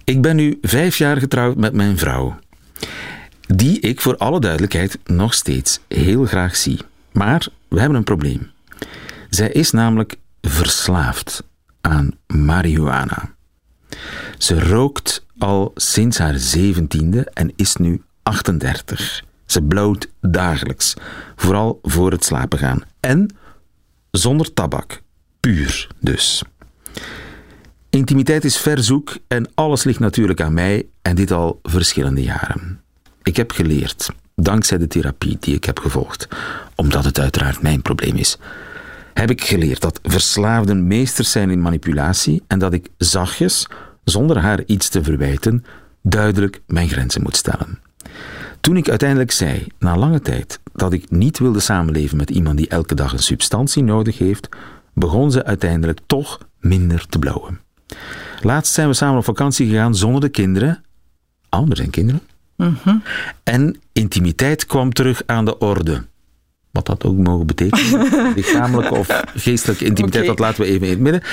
ik 0.03 0.21
ben 0.21 0.35
nu 0.35 0.57
vijf 0.61 0.97
jaar 0.97 1.17
getrouwd 1.17 1.55
met 1.55 1.73
mijn 1.73 1.97
vrouw, 1.97 2.39
die 3.47 3.79
ik 3.79 4.01
voor 4.01 4.17
alle 4.17 4.39
duidelijkheid 4.39 4.99
nog 5.05 5.33
steeds 5.33 5.79
heel 5.87 6.25
graag 6.25 6.55
zie. 6.55 6.79
Maar 7.11 7.47
we 7.67 7.79
hebben 7.79 7.97
een 7.97 8.03
probleem. 8.03 8.51
Zij 9.29 9.49
is 9.49 9.71
namelijk 9.71 10.15
verslaafd 10.41 11.43
aan 11.81 12.11
marihuana. 12.27 13.35
Ze 14.37 14.67
rookt 14.67 15.25
al 15.37 15.71
sinds 15.75 16.17
haar 16.17 16.37
zeventiende 16.37 17.29
en 17.33 17.53
is 17.55 17.75
nu 17.75 18.01
38. 18.23 19.23
Ze 19.45 19.61
blauwt 19.61 20.11
dagelijks, 20.21 20.93
vooral 21.35 21.79
voor 21.81 22.11
het 22.11 22.25
slapen 22.25 22.59
gaan. 22.59 22.81
En 22.99 23.35
zonder 24.11 24.53
tabak, 24.53 25.01
puur 25.39 25.87
dus. 25.99 26.43
Intimiteit 27.89 28.45
is 28.45 28.57
verzoek 28.57 29.17
en 29.27 29.51
alles 29.53 29.83
ligt 29.83 29.99
natuurlijk 29.99 30.41
aan 30.41 30.53
mij 30.53 30.87
en 31.01 31.15
dit 31.15 31.31
al 31.31 31.59
verschillende 31.63 32.21
jaren. 32.21 32.81
Ik 33.23 33.35
heb 33.35 33.51
geleerd 33.51 34.09
dankzij 34.43 34.77
de 34.77 34.87
therapie 34.87 35.37
die 35.39 35.55
ik 35.55 35.63
heb 35.63 35.79
gevolgd, 35.79 36.27
omdat 36.75 37.05
het 37.05 37.19
uiteraard 37.19 37.61
mijn 37.61 37.81
probleem 37.81 38.15
is, 38.15 38.37
heb 39.13 39.29
ik 39.29 39.43
geleerd 39.43 39.81
dat 39.81 39.99
verslaafden 40.03 40.87
meesters 40.87 41.31
zijn 41.31 41.49
in 41.49 41.61
manipulatie 41.61 42.43
en 42.47 42.59
dat 42.59 42.73
ik 42.73 42.89
zachtjes, 42.97 43.67
zonder 44.03 44.37
haar 44.37 44.63
iets 44.65 44.89
te 44.89 45.03
verwijten, 45.03 45.65
duidelijk 46.01 46.61
mijn 46.67 46.89
grenzen 46.89 47.21
moet 47.21 47.35
stellen. 47.35 47.79
Toen 48.61 48.77
ik 48.77 48.89
uiteindelijk 48.89 49.31
zei, 49.31 49.67
na 49.79 49.97
lange 49.97 50.21
tijd, 50.21 50.59
dat 50.73 50.93
ik 50.93 51.11
niet 51.11 51.39
wilde 51.39 51.59
samenleven 51.59 52.17
met 52.17 52.29
iemand 52.29 52.57
die 52.57 52.67
elke 52.67 52.95
dag 52.95 53.13
een 53.13 53.19
substantie 53.19 53.83
nodig 53.83 54.17
heeft, 54.17 54.49
begon 54.93 55.31
ze 55.31 55.45
uiteindelijk 55.45 55.99
toch 56.05 56.39
minder 56.59 57.05
te 57.07 57.19
blauwen. 57.19 57.59
Laatst 58.41 58.73
zijn 58.73 58.87
we 58.87 58.93
samen 58.93 59.17
op 59.17 59.23
vakantie 59.23 59.69
gegaan 59.69 59.95
zonder 59.95 60.21
de 60.21 60.29
kinderen. 60.29 60.83
Er 61.49 61.75
zijn 61.75 61.89
kinderen. 61.89 62.21
En 63.43 63.79
intimiteit 63.93 64.65
kwam 64.65 64.93
terug 64.93 65.21
aan 65.25 65.45
de 65.45 65.57
orde. 65.57 66.03
Wat 66.71 66.85
dat 66.85 67.03
ook 67.03 67.17
mogen 67.17 67.47
betekenen. 67.47 68.07
Lichamelijke 68.35 68.95
of 68.95 69.23
geestelijke 69.35 69.85
intimiteit, 69.85 70.25
dat 70.25 70.39
laten 70.39 70.61
we 70.61 70.67
even 70.67 70.85
in 70.87 70.93
het 70.93 70.99
midden. 70.99 71.23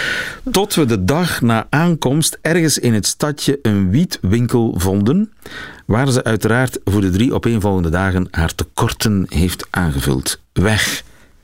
Tot 0.50 0.74
we 0.74 0.84
de 0.84 1.04
dag 1.04 1.40
na 1.40 1.66
aankomst 1.70 2.38
ergens 2.40 2.78
in 2.78 2.94
het 2.94 3.06
stadje 3.06 3.58
een 3.62 3.90
wietwinkel 3.90 4.74
vonden, 4.76 5.32
waar 5.86 6.10
ze 6.10 6.24
uiteraard 6.24 6.78
voor 6.84 7.00
de 7.00 7.10
drie 7.10 7.34
opeenvolgende 7.34 7.90
dagen 7.90 8.28
haar 8.30 8.54
tekorten 8.54 9.26
heeft 9.28 9.66
aangevuld. 9.70 10.40
Weg 10.52 11.02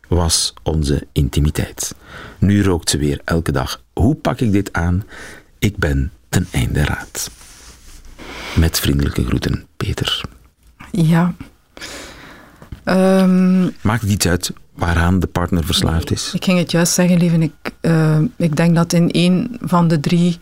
was 0.09 0.55
onze 0.63 1.07
intimiteit. 1.13 1.95
Nu 2.39 2.63
rookt 2.63 2.91
ze 2.91 2.99
weer 2.99 3.21
elke 3.25 3.53
dag. 3.53 3.83
Hoe 3.93 4.15
pak 4.15 4.41
ik 4.41 4.53
dit 4.53 4.73
aan? 4.73 5.05
Ik 5.59 5.77
ben 5.77 6.13
ten 6.29 6.47
einde 6.51 6.85
raad. 6.85 7.31
Met 8.55 8.81
vriendelijke 8.81 9.25
groeten, 9.25 9.67
Peter. 9.77 10.25
Ja. 10.91 11.35
Um, 12.85 13.73
Maakt 13.81 14.03
het 14.03 14.11
iets 14.11 14.27
uit 14.27 14.53
waaraan 14.75 15.19
de 15.19 15.27
partner 15.27 15.65
verslaafd 15.65 16.11
is? 16.11 16.31
Ik 16.35 16.45
ging 16.45 16.59
het 16.59 16.71
juist 16.71 16.93
zeggen, 16.93 17.19
lieve. 17.19 17.39
Ik, 17.39 17.53
uh, 17.81 18.19
ik 18.37 18.57
denk 18.57 18.75
dat 18.75 18.93
in 18.93 19.11
één 19.11 19.57
van 19.61 19.89
de 19.89 20.01
drie 20.01 20.39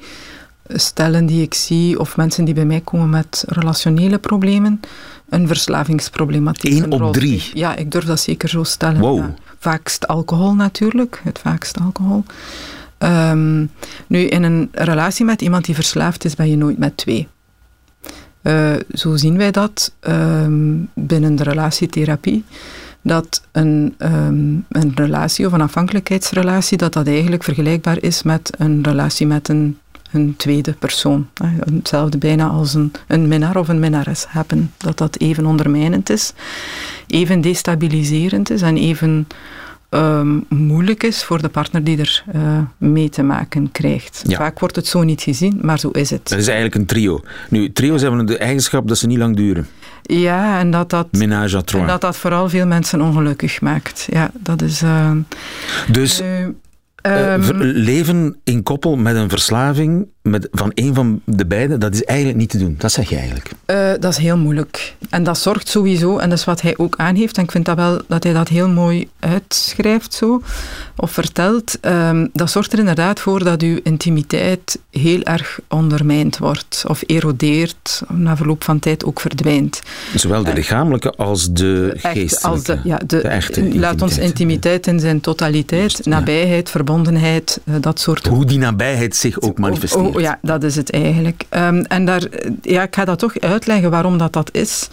stellen 0.68 1.26
die 1.26 1.42
ik 1.42 1.54
zie, 1.54 1.98
of 1.98 2.16
mensen 2.16 2.44
die 2.44 2.54
bij 2.54 2.64
mij 2.64 2.80
komen 2.80 3.10
met 3.10 3.44
relationele 3.46 4.18
problemen, 4.18 4.80
een 5.28 5.46
verslavingsproblematiek. 5.46 6.82
Eén 6.82 6.92
op 6.92 7.12
drie? 7.12 7.50
Ja, 7.54 7.76
ik 7.76 7.90
durf 7.90 8.04
dat 8.04 8.20
zeker 8.20 8.48
zo 8.48 8.62
stellen. 8.62 9.00
Wow. 9.00 9.18
Ja. 9.18 9.34
Vaakst 9.58 10.06
alcohol 10.06 10.54
natuurlijk, 10.54 11.20
het 11.24 11.38
vaakst 11.38 11.80
alcohol. 11.80 12.24
Um, 12.98 13.70
nu, 14.06 14.18
in 14.18 14.42
een 14.42 14.68
relatie 14.72 15.24
met 15.24 15.42
iemand 15.42 15.64
die 15.64 15.74
verslaafd 15.74 16.24
is, 16.24 16.34
ben 16.34 16.48
je 16.50 16.56
nooit 16.56 16.78
met 16.78 16.96
twee. 16.96 17.28
Uh, 18.42 18.72
zo 18.92 19.16
zien 19.16 19.36
wij 19.36 19.50
dat 19.50 19.92
um, 20.00 20.88
binnen 20.94 21.36
de 21.36 21.42
relatietherapie. 21.42 22.44
Dat 23.02 23.42
een, 23.52 23.94
um, 23.98 24.64
een 24.68 24.92
relatie 24.94 25.46
of 25.46 25.52
een 25.52 25.60
afhankelijkheidsrelatie, 25.60 26.78
dat 26.78 26.92
dat 26.92 27.06
eigenlijk 27.06 27.44
vergelijkbaar 27.44 28.02
is 28.02 28.22
met 28.22 28.50
een 28.58 28.82
relatie 28.82 29.26
met 29.26 29.48
een, 29.48 29.78
een 30.12 30.34
tweede 30.36 30.72
persoon. 30.72 31.28
Hetzelfde 31.74 32.18
bijna 32.18 32.46
als 32.46 32.74
een, 32.74 32.92
een 33.06 33.28
minnaar 33.28 33.56
of 33.56 33.68
een 33.68 33.80
minnares 33.80 34.26
hebben. 34.28 34.72
Dat 34.76 34.98
dat 34.98 35.18
even 35.18 35.46
ondermijnend 35.46 36.10
is, 36.10 36.32
even 37.06 37.40
destabiliserend 37.40 38.50
is 38.50 38.62
en 38.62 38.76
even 38.76 39.26
um, 39.90 40.44
moeilijk 40.48 41.02
is 41.02 41.24
voor 41.24 41.42
de 41.42 41.48
partner 41.48 41.84
die 41.84 41.98
er 41.98 42.24
uh, 42.34 42.58
mee 42.78 43.08
te 43.08 43.22
maken 43.22 43.72
krijgt. 43.72 44.22
Ja. 44.26 44.36
Vaak 44.36 44.58
wordt 44.58 44.76
het 44.76 44.86
zo 44.86 45.02
niet 45.02 45.22
gezien, 45.22 45.58
maar 45.62 45.78
zo 45.78 45.88
is 45.88 46.10
het. 46.10 46.28
Dat 46.28 46.38
is 46.38 46.46
eigenlijk 46.46 46.76
een 46.76 46.86
trio. 46.86 47.20
Nu, 47.48 47.72
trio's 47.72 48.02
hebben 48.02 48.26
de 48.26 48.38
eigenschap 48.38 48.88
dat 48.88 48.98
ze 48.98 49.06
niet 49.06 49.18
lang 49.18 49.36
duren. 49.36 49.66
Ja, 50.02 50.58
en 50.58 50.70
dat 50.70 50.90
dat, 50.90 51.06
Ménage 51.10 51.56
à 51.56 51.60
trois. 51.60 51.82
en 51.82 51.88
dat, 51.88 52.00
dat 52.00 52.16
vooral 52.16 52.48
veel 52.48 52.66
mensen 52.66 53.00
ongelukkig 53.00 53.60
maakt. 53.60 54.06
Ja, 54.10 54.30
dat 54.34 54.62
is... 54.62 54.82
Uh, 54.82 55.10
dus... 55.90 56.20
Uh, 56.20 56.28
Uh, 57.02 57.34
leven 57.60 58.36
in 58.44 58.62
koppel 58.62 58.96
met 58.96 59.16
een 59.16 59.28
verslaving 59.28 60.06
met, 60.22 60.48
van 60.52 60.70
een 60.74 60.94
van 60.94 61.20
de 61.24 61.46
beiden, 61.46 61.80
dat 61.80 61.94
is 61.94 62.04
eigenlijk 62.04 62.38
niet 62.38 62.50
te 62.50 62.58
doen. 62.58 62.74
Dat 62.78 62.92
zeg 62.92 63.08
je 63.08 63.16
eigenlijk. 63.16 63.50
Uh, 63.66 63.90
dat 64.00 64.12
is 64.12 64.16
heel 64.16 64.36
moeilijk. 64.36 64.96
En 65.10 65.22
dat 65.22 65.38
zorgt 65.38 65.68
sowieso, 65.68 66.18
en 66.18 66.28
dat 66.28 66.38
is 66.38 66.44
wat 66.44 66.60
hij 66.60 66.74
ook 66.76 66.94
aangeeft, 66.96 67.36
en 67.36 67.42
ik 67.42 67.50
vind 67.50 67.64
dat 67.64 67.76
wel 67.76 68.00
dat 68.08 68.24
hij 68.24 68.32
dat 68.32 68.48
heel 68.48 68.68
mooi 68.68 69.08
uitschrijft 69.18 70.14
zo, 70.14 70.42
of 70.96 71.10
vertelt. 71.10 71.78
Um, 71.80 72.30
dat 72.32 72.50
zorgt 72.50 72.72
er 72.72 72.78
inderdaad 72.78 73.20
voor 73.20 73.44
dat 73.44 73.62
uw 73.62 73.78
intimiteit 73.82 74.78
heel 74.90 75.22
erg 75.22 75.60
ondermijnd 75.68 76.38
wordt, 76.38 76.84
of 76.88 77.02
erodeert, 77.06 78.02
na 78.08 78.36
verloop 78.36 78.64
van 78.64 78.78
tijd 78.78 79.04
ook 79.04 79.20
verdwijnt. 79.20 79.82
Zowel 80.14 80.44
de 80.44 80.52
lichamelijke 80.52 81.10
als 81.10 81.52
de 81.52 81.92
geestelijke. 81.96 82.48
Als 82.48 82.62
de, 82.62 82.78
ja, 82.84 82.96
de, 82.96 83.06
de 83.06 83.20
echte 83.20 83.78
Laat 83.78 84.02
ons 84.02 84.18
intimiteit 84.18 84.86
in 84.86 85.00
zijn 85.00 85.20
totaliteit, 85.20 86.06
nabijheid, 86.06 86.66
ja. 86.66 86.70
Verbondenheid, 86.90 87.60
eh, 87.64 87.74
dat 87.80 88.00
soort... 88.00 88.26
Hoe 88.26 88.44
die 88.44 88.58
nabijheid 88.58 89.16
zich 89.16 89.40
ook 89.40 89.58
manifesteert. 89.58 90.06
Oh, 90.06 90.14
oh, 90.14 90.20
ja, 90.20 90.38
dat 90.42 90.62
is 90.62 90.76
het 90.76 90.90
eigenlijk. 90.90 91.44
Ehm, 91.48 91.76
en 91.76 92.04
daar, 92.04 92.22
ja, 92.62 92.82
ik 92.82 92.94
ga 92.94 93.04
dat 93.04 93.18
toch 93.18 93.38
uitleggen 93.38 93.90
waarom 93.90 94.18
dat, 94.18 94.32
dat 94.32 94.48
is. 94.52 94.88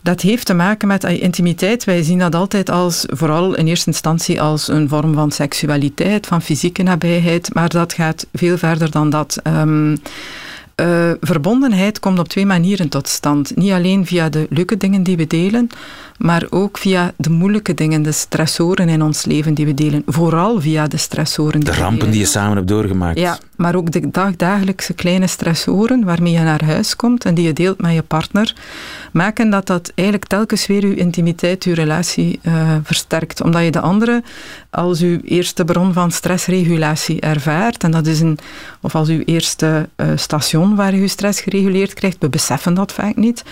Dat 0.00 0.20
heeft 0.20 0.46
te 0.46 0.54
maken 0.54 0.88
met 0.88 1.04
uh, 1.04 1.22
intimiteit. 1.22 1.84
Wij 1.84 2.02
zien 2.02 2.18
dat 2.18 2.34
altijd 2.34 2.70
als, 2.70 3.04
vooral 3.06 3.54
in 3.54 3.66
eerste 3.66 3.86
instantie, 3.86 4.40
als 4.42 4.68
een 4.68 4.88
vorm 4.88 5.14
van 5.14 5.30
seksualiteit, 5.30 6.26
van 6.26 6.42
fysieke 6.42 6.82
nabijheid. 6.82 7.54
Maar 7.54 7.68
dat 7.68 7.92
gaat 7.92 8.26
veel 8.32 8.58
verder 8.58 8.90
dan 8.90 9.10
dat. 9.10 9.40
Um, 9.44 9.98
uh, 10.80 11.10
verbondenheid 11.20 11.98
komt 11.98 12.18
op 12.18 12.28
twee 12.28 12.46
manieren 12.46 12.88
tot 12.88 13.08
stand. 13.08 13.56
Niet 13.56 13.72
alleen 13.72 14.06
via 14.06 14.28
de 14.28 14.46
leuke 14.50 14.76
dingen 14.76 15.02
die 15.02 15.16
we 15.16 15.26
delen, 15.26 15.68
maar 16.18 16.46
ook 16.50 16.78
via 16.78 17.12
de 17.16 17.30
moeilijke 17.30 17.74
dingen, 17.74 18.02
de 18.02 18.12
stressoren 18.12 18.88
in 18.88 19.02
ons 19.02 19.24
leven 19.24 19.54
die 19.54 19.66
we 19.66 19.74
delen. 19.74 20.02
Vooral 20.06 20.60
via 20.60 20.86
de 20.86 20.96
stressoren. 20.96 21.60
Die 21.60 21.70
de 21.70 21.76
rampen 21.76 22.10
die 22.10 22.20
je 22.20 22.26
samen 22.26 22.56
hebt 22.56 22.68
doorgemaakt. 22.68 23.18
Ja, 23.18 23.38
maar 23.56 23.74
ook 23.74 23.90
de 23.90 24.10
dagdagelijkse 24.10 24.94
kleine 24.94 25.26
stressoren 25.26 26.04
waarmee 26.04 26.32
je 26.32 26.38
naar 26.38 26.64
huis 26.64 26.96
komt 26.96 27.24
en 27.24 27.34
die 27.34 27.44
je 27.44 27.52
deelt 27.52 27.80
met 27.80 27.94
je 27.94 28.02
partner, 28.02 28.54
maken 29.12 29.50
dat 29.50 29.66
dat 29.66 29.92
eigenlijk 29.94 30.28
telkens 30.28 30.66
weer 30.66 30.86
je 30.86 30.94
intimiteit, 30.94 31.64
je 31.64 31.74
relatie 31.74 32.40
uh, 32.42 32.76
versterkt. 32.82 33.40
Omdat 33.40 33.64
je 33.64 33.70
de 33.70 33.80
andere 33.80 34.22
als 34.70 35.00
uw 35.00 35.18
eerste 35.24 35.64
bron 35.64 35.92
van 35.92 36.10
stressregulatie 36.10 37.20
ervaart. 37.20 37.82
En 37.82 37.90
dat 37.90 38.06
is 38.06 38.20
een, 38.20 38.38
of 38.80 38.94
als 38.94 39.08
uw 39.08 39.22
eerste 39.24 39.88
uh, 39.96 40.06
station 40.14 40.74
waar 40.74 40.94
je 40.94 41.00
je 41.00 41.08
stress 41.08 41.40
gereguleerd 41.40 41.94
krijgt. 41.94 42.16
We 42.20 42.28
beseffen 42.28 42.74
dat 42.74 42.92
vaak 42.92 43.16
niet. 43.16 43.44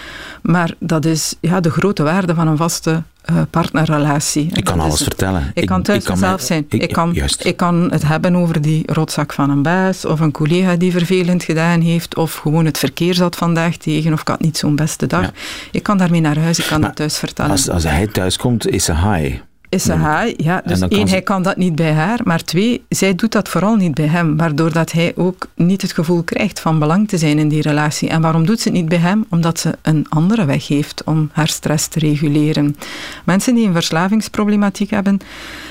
Maar 0.42 0.74
dat 0.78 1.04
is 1.04 1.34
ja, 1.40 1.60
de 1.60 1.70
grote 1.70 2.02
waarde 2.02 2.34
van 2.34 2.48
een 2.48 2.53
vaste 2.56 3.02
uh, 3.30 3.42
partnerrelatie. 3.50 4.50
Ik 4.52 4.64
kan 4.64 4.80
alles 4.80 5.02
vertellen. 5.02 5.50
Ik, 5.54 5.66
kan 5.66 5.82
thuis 5.82 6.04
zelf 6.04 6.40
zijn. 6.40 6.66
Ik, 6.68 6.92
kan, 6.92 7.16
ik 7.38 7.56
kan 7.56 7.90
het 7.90 8.02
hebben 8.02 8.36
over 8.36 8.60
die 8.60 8.82
rotzak 8.92 9.32
van 9.32 9.50
een 9.50 9.62
baas, 9.62 10.04
of 10.04 10.20
een 10.20 10.32
collega 10.32 10.76
die 10.76 10.92
vervelend 10.92 11.44
gedaan 11.44 11.80
heeft, 11.80 12.16
of 12.16 12.34
gewoon 12.34 12.64
het 12.64 12.78
verkeer 12.78 13.14
zat 13.14 13.36
vandaag 13.36 13.76
tegen, 13.76 14.12
of 14.12 14.20
ik 14.20 14.28
had 14.28 14.40
niet 14.40 14.56
zo'n 14.56 14.76
beste 14.76 15.06
dag. 15.06 15.22
Ja. 15.22 15.32
Ik 15.70 15.82
kan 15.82 15.98
daarmee 15.98 16.20
naar 16.20 16.38
huis, 16.38 16.58
ik 16.58 16.66
kan 16.66 16.80
maar 16.80 16.88
dat 16.88 16.96
thuis 16.96 17.18
vertellen. 17.18 17.50
Als, 17.50 17.70
als 17.70 17.84
hij 17.84 18.06
thuis 18.06 18.36
komt, 18.36 18.68
is 18.68 18.86
hij 18.86 19.20
high 19.20 19.40
is 19.74 19.82
ze 19.82 19.92
hij. 19.92 20.34
Ja, 20.36 20.62
dus 20.64 20.80
één, 20.80 21.08
hij 21.08 21.22
kan 21.22 21.42
dat 21.42 21.56
niet 21.56 21.74
bij 21.74 21.92
haar. 21.92 22.20
Maar 22.24 22.44
twee, 22.44 22.84
zij 22.88 23.14
doet 23.14 23.32
dat 23.32 23.48
vooral 23.48 23.76
niet 23.76 23.94
bij 23.94 24.06
hem. 24.06 24.36
Waardoor 24.36 24.72
dat 24.72 24.92
hij 24.92 25.12
ook 25.16 25.46
niet 25.54 25.82
het 25.82 25.92
gevoel 25.92 26.22
krijgt 26.22 26.60
van 26.60 26.78
belang 26.78 27.08
te 27.08 27.18
zijn 27.18 27.38
in 27.38 27.48
die 27.48 27.62
relatie. 27.62 28.08
En 28.08 28.20
waarom 28.20 28.46
doet 28.46 28.60
ze 28.60 28.68
het 28.68 28.76
niet 28.76 28.88
bij 28.88 28.98
hem? 28.98 29.24
Omdat 29.30 29.60
ze 29.60 29.78
een 29.82 30.06
andere 30.08 30.44
weg 30.44 30.68
heeft 30.68 31.04
om 31.04 31.30
haar 31.32 31.48
stress 31.48 31.86
te 31.86 31.98
reguleren. 31.98 32.76
Mensen 33.24 33.54
die 33.54 33.66
een 33.66 33.72
verslavingsproblematiek 33.72 34.90
hebben, 34.90 35.18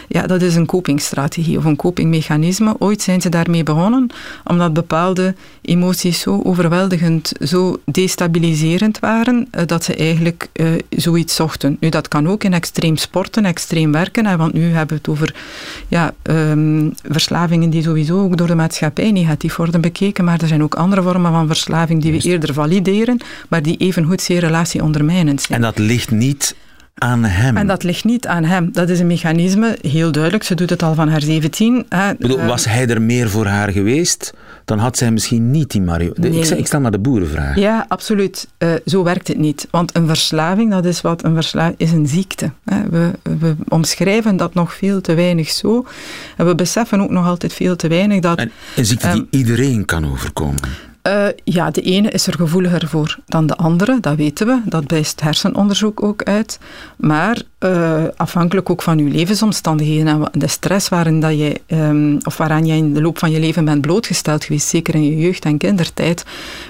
ja, 0.08 0.28
dat 0.28 0.42
is 0.42 0.56
een 0.56 0.66
copingstrategie 0.66 1.58
of 1.58 1.66
een 1.66 1.76
copingmechanisme. 1.76 2.76
Ooit 2.80 3.02
zijn 3.02 3.22
ze 3.22 3.30
daarmee 3.30 3.64
begonnen, 3.64 4.10
omdat 4.44 4.74
bepaalde 4.74 5.36
emoties 5.62 6.20
zo 6.20 6.42
overweldigend, 6.44 7.32
zo 7.42 7.80
destabiliserend 7.86 9.00
waren, 9.00 9.48
eh, 9.52 9.66
dat 9.66 9.84
ze 9.84 9.96
eigenlijk 9.96 10.50
uh, 10.54 10.68
zoiets 10.90 11.36
zochten. 11.36 11.78
Nu, 11.80 11.90
dat 11.90 12.08
kan 12.08 12.28
ook 12.28 12.44
in 12.44 12.54
extreem 12.54 12.98
sporten, 12.98 13.46
extreem 13.46 13.92
werken, 13.92 14.26
hè, 14.26 14.38
want 14.38 14.54
nu 14.54 14.64
hebben 14.64 14.88
we 14.88 14.94
het 14.96 15.08
over 15.08 15.36
ja, 15.88 16.14
um, 16.24 16.94
verslavingen 17.04 17.70
die 17.70 17.84
sowieso 17.84 18.24
ook 18.24 18.38
door 18.38 18.48
de 18.48 18.56
maatschappij 18.56 19.12
negatief 19.12 19.56
worden 19.56 19.82
bekeken, 19.82 20.24
maar 20.24 20.42
er 20.42 20.48
zijn 20.48 20.64
ook 20.64 20.76
andere 20.76 21.02
vormen 21.02 21.32
van 21.32 21.48
verslaving 21.48 22.02
die 22.02 22.12
we 22.12 22.30
eerder 22.30 22.54
valideren, 22.54 23.18
maar 23.50 23.62
die 23.62 23.78
evengoed 23.78 24.22
zeer 24.22 24.40
relatieondermijnend 24.40 25.42
zijn. 25.42 25.64
En 25.64 25.66
dat 25.66 25.78
ligt 25.78 26.12
niet 26.12 26.56
aan 26.94 27.24
hem. 27.24 27.58
En 27.58 27.68
dat 27.68 27.84
ligt 27.84 28.04
niet 28.04 28.28
aan 28.28 28.44
hem. 28.44 28.70
Dat 28.72 28.90
is 28.90 29.00
een 29.00 29.08
mechanisme, 29.08 29.78
heel 29.82 30.12
duidelijk. 30.12 30.44
Ze 30.44 30.56
doet 30.56 30.70
het 30.70 30.84
al 30.84 30.94
van 30.94 31.10
haar 31.10 31.22
17. 31.22 31.86
Bedoel, 32.18 32.40
eh, 32.40 32.48
was 32.48 32.66
hij 32.66 32.88
er 32.88 33.02
meer 33.02 33.30
voor 33.30 33.46
haar 33.46 33.72
geweest, 33.72 34.34
dan 34.66 34.80
had 34.80 34.98
zij 34.98 35.12
misschien 35.12 35.52
niet 35.52 35.72
die 35.72 35.82
Mario. 35.82 36.12
Nee. 36.16 36.40
Ik, 36.40 36.50
ik, 36.50 36.68
stel 36.68 36.80
maar 36.80 36.92
de 36.92 37.00
boerenvraag. 37.00 37.56
Ja, 37.56 37.86
absoluut. 37.88 38.48
Uh, 38.58 38.74
zo 38.86 39.04
werkt 39.04 39.28
het 39.28 39.38
niet. 39.38 39.68
Want 39.72 39.96
een 39.96 40.08
verslaving, 40.08 40.72
dat 40.72 40.86
is 40.86 41.02
wat 41.02 41.24
een 41.24 41.34
verslaving 41.34 41.76
is 41.78 41.92
een 41.92 42.08
ziekte. 42.08 42.52
We, 42.90 43.12
we, 43.40 43.56
omschrijven 43.68 44.38
dat 44.38 44.54
nog 44.54 44.74
veel 44.74 45.02
te 45.02 45.14
weinig 45.14 45.50
zo. 45.50 45.86
En 46.38 46.46
we 46.46 46.56
beseffen 46.56 47.02
ook 47.02 47.10
nog 47.10 47.26
altijd 47.26 47.54
veel 47.54 47.76
te 47.76 47.88
weinig 47.88 48.20
dat. 48.20 48.38
En 48.38 48.52
een 48.76 48.86
ziekte 48.86 49.08
die 49.12 49.22
um, 49.22 49.28
iedereen 49.30 49.86
kan 49.86 50.12
overkomen. 50.12 50.93
Uh, 51.08 51.26
ja, 51.44 51.72
de 51.72 51.82
ene 51.82 52.10
is 52.10 52.28
er 52.28 52.34
gevoeliger 52.34 52.88
voor 52.88 53.18
dan 53.26 53.48
de 53.48 53.56
andere, 53.56 53.98
dat 54.00 54.16
weten 54.16 54.48
we. 54.48 54.62
Dat 54.66 54.84
wijst 54.88 55.22
hersenonderzoek 55.22 56.04
ook 56.04 56.24
uit. 56.24 56.60
Maar 56.98 57.42
uh, 57.60 58.04
afhankelijk 58.16 58.70
ook 58.70 58.82
van 58.82 58.98
je 58.98 59.10
levensomstandigheden 59.10 60.08
en 60.08 60.40
de 60.40 60.48
stress 60.48 60.90
waarin 60.90 61.20
dat 61.20 61.38
je, 61.38 61.62
um, 61.68 62.18
of 62.24 62.38
waaraan 62.38 62.66
je 62.66 62.74
in 62.74 62.94
de 62.94 63.02
loop 63.02 63.20
van 63.20 63.32
je 63.32 63.40
leven 63.40 63.66
bent 63.66 63.82
blootgesteld 63.82 64.44
geweest, 64.44 64.68
zeker 64.68 64.96
in 64.96 65.04
je 65.04 65.18
jeugd- 65.18 65.46
en 65.46 65.58
kindertijd, 65.58 66.26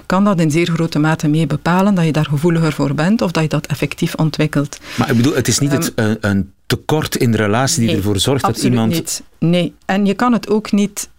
kan 0.06 0.24
dat 0.24 0.39
in 0.39 0.52
zeer 0.52 0.67
grote 0.67 1.00
mate 1.00 1.28
mee 1.28 1.48
bepalen 1.48 1.96
dat 1.96 2.06
je 2.06 2.12
daar 2.12 2.26
gevoeliger 2.26 2.74
voor 2.74 2.93
bent 2.93 3.22
of 3.22 3.32
dat 3.32 3.43
je 3.43 3.50
dat 3.50 3.65
effectief 3.65 4.15
ontwikkelt. 4.15 4.80
Maar 4.98 5.10
ik 5.10 5.15
bedoel, 5.15 5.36
het 5.36 5.48
is 5.48 5.60
niet 5.60 5.72
um, 5.72 5.78
het, 5.78 5.91
een, 5.96 6.17
een 6.22 6.52
tekort 6.65 7.15
in 7.15 7.32
de 7.32 7.38
relatie 7.38 7.80
die 7.80 7.88
nee, 7.88 7.96
ervoor 7.96 8.19
zorgt 8.19 8.46
dat 8.46 8.63
iemand... 8.63 8.91
Niet. 8.91 9.24
Nee, 9.39 9.74
en 9.86 10.06
je 10.06 10.13
kan 10.13 10.34
het 10.34 10.50
ook 10.50 10.72
niet 10.72 11.10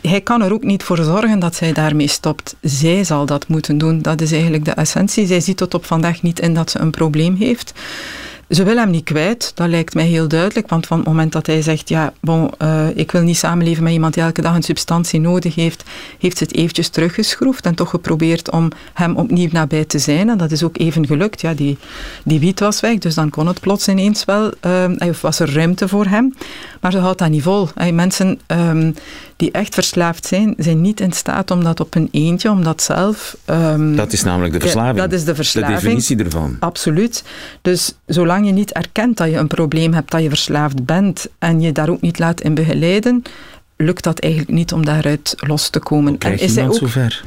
hij 0.00 0.20
kan 0.20 0.42
er 0.42 0.52
ook 0.52 0.64
niet 0.64 0.82
voor 0.82 0.96
zorgen 0.96 1.38
dat 1.38 1.54
zij 1.54 1.72
daarmee 1.72 2.08
stopt. 2.08 2.56
Zij 2.60 3.04
zal 3.04 3.26
dat 3.26 3.48
moeten 3.48 3.78
doen. 3.78 4.02
Dat 4.02 4.20
is 4.20 4.32
eigenlijk 4.32 4.64
de 4.64 4.70
essentie. 4.70 5.26
Zij 5.26 5.40
ziet 5.40 5.56
tot 5.56 5.74
op 5.74 5.84
vandaag 5.84 6.22
niet 6.22 6.40
in 6.40 6.54
dat 6.54 6.70
ze 6.70 6.78
een 6.78 6.90
probleem 6.90 7.34
heeft. 7.34 7.72
Ze 8.48 8.64
wil 8.64 8.76
hem 8.76 8.90
niet 8.90 9.04
kwijt, 9.04 9.52
dat 9.54 9.68
lijkt 9.68 9.94
mij 9.94 10.06
heel 10.06 10.28
duidelijk. 10.28 10.68
Want 10.68 10.86
van 10.86 10.98
het 10.98 11.06
moment 11.06 11.32
dat 11.32 11.46
hij 11.46 11.62
zegt, 11.62 11.88
ja, 11.88 12.12
bon, 12.20 12.50
uh, 12.62 12.86
ik 12.94 13.12
wil 13.12 13.22
niet 13.22 13.36
samenleven 13.36 13.82
met 13.82 13.92
iemand 13.92 14.14
die 14.14 14.22
elke 14.22 14.42
dag 14.42 14.54
een 14.54 14.62
substantie 14.62 15.20
nodig 15.20 15.54
heeft, 15.54 15.84
heeft 16.18 16.38
ze 16.38 16.44
het 16.44 16.54
eventjes 16.54 16.88
teruggeschroefd 16.88 17.66
en 17.66 17.74
toch 17.74 17.90
geprobeerd 17.90 18.50
om 18.50 18.70
hem 18.94 19.16
opnieuw 19.16 19.48
nabij 19.52 19.84
te 19.84 19.98
zijn. 19.98 20.28
En 20.28 20.38
dat 20.38 20.50
is 20.50 20.62
ook 20.62 20.78
even 20.78 21.06
gelukt. 21.06 21.40
Ja, 21.40 21.54
die, 21.54 21.78
die 22.24 22.40
wiet 22.40 22.60
was 22.60 22.80
weg, 22.80 22.98
dus 22.98 23.14
dan 23.14 23.30
kon 23.30 23.46
het 23.46 23.60
plots 23.60 23.88
ineens 23.88 24.24
wel, 24.24 24.52
uh, 24.66 24.84
was 25.20 25.38
er 25.38 25.52
ruimte 25.52 25.88
voor 25.88 26.06
hem. 26.06 26.34
Maar 26.80 26.92
ze 26.92 26.98
houdt 26.98 27.18
dat 27.18 27.30
niet 27.30 27.42
vol. 27.42 27.68
Hey, 27.74 27.92
mensen 27.92 28.40
um, 28.46 28.94
die 29.36 29.50
echt 29.50 29.74
verslaafd 29.74 30.26
zijn, 30.26 30.54
zijn 30.58 30.80
niet 30.80 31.00
in 31.00 31.12
staat 31.12 31.50
om 31.50 31.64
dat 31.64 31.80
op 31.80 31.94
een 31.94 32.08
eentje, 32.10 32.50
om 32.50 32.64
dat 32.64 32.82
zelf... 32.82 33.36
Um, 33.50 33.96
dat 33.96 34.12
is 34.12 34.22
namelijk 34.22 34.52
de 34.52 34.60
verslaving. 34.60 34.96
Dat 34.96 35.12
is 35.12 35.24
de 35.24 35.34
verslaving. 35.34 35.78
De 35.78 35.84
definitie 35.84 36.24
ervan. 36.24 36.56
Absoluut. 36.60 37.24
Dus 37.62 37.94
zolang 38.06 38.35
je 38.44 38.52
niet 38.52 38.72
erkent 38.72 39.16
dat 39.16 39.30
je 39.30 39.36
een 39.36 39.46
probleem 39.46 39.92
hebt, 39.92 40.10
dat 40.10 40.22
je 40.22 40.28
verslaafd 40.28 40.84
bent, 40.84 41.28
en 41.38 41.60
je 41.60 41.72
daar 41.72 41.88
ook 41.88 42.00
niet 42.00 42.18
laat 42.18 42.40
in 42.40 42.54
begeleiden, 42.54 43.22
lukt 43.76 44.04
dat 44.04 44.18
eigenlijk 44.18 44.52
niet 44.52 44.72
om 44.72 44.84
daaruit 44.84 45.34
los 45.36 45.68
te 45.68 45.78
komen. 45.78 46.08
Hoe 46.08 46.18
krijg 46.18 46.40
en 46.40 46.46
is 46.46 46.56
iemand 46.56 46.74
zover? 46.74 47.24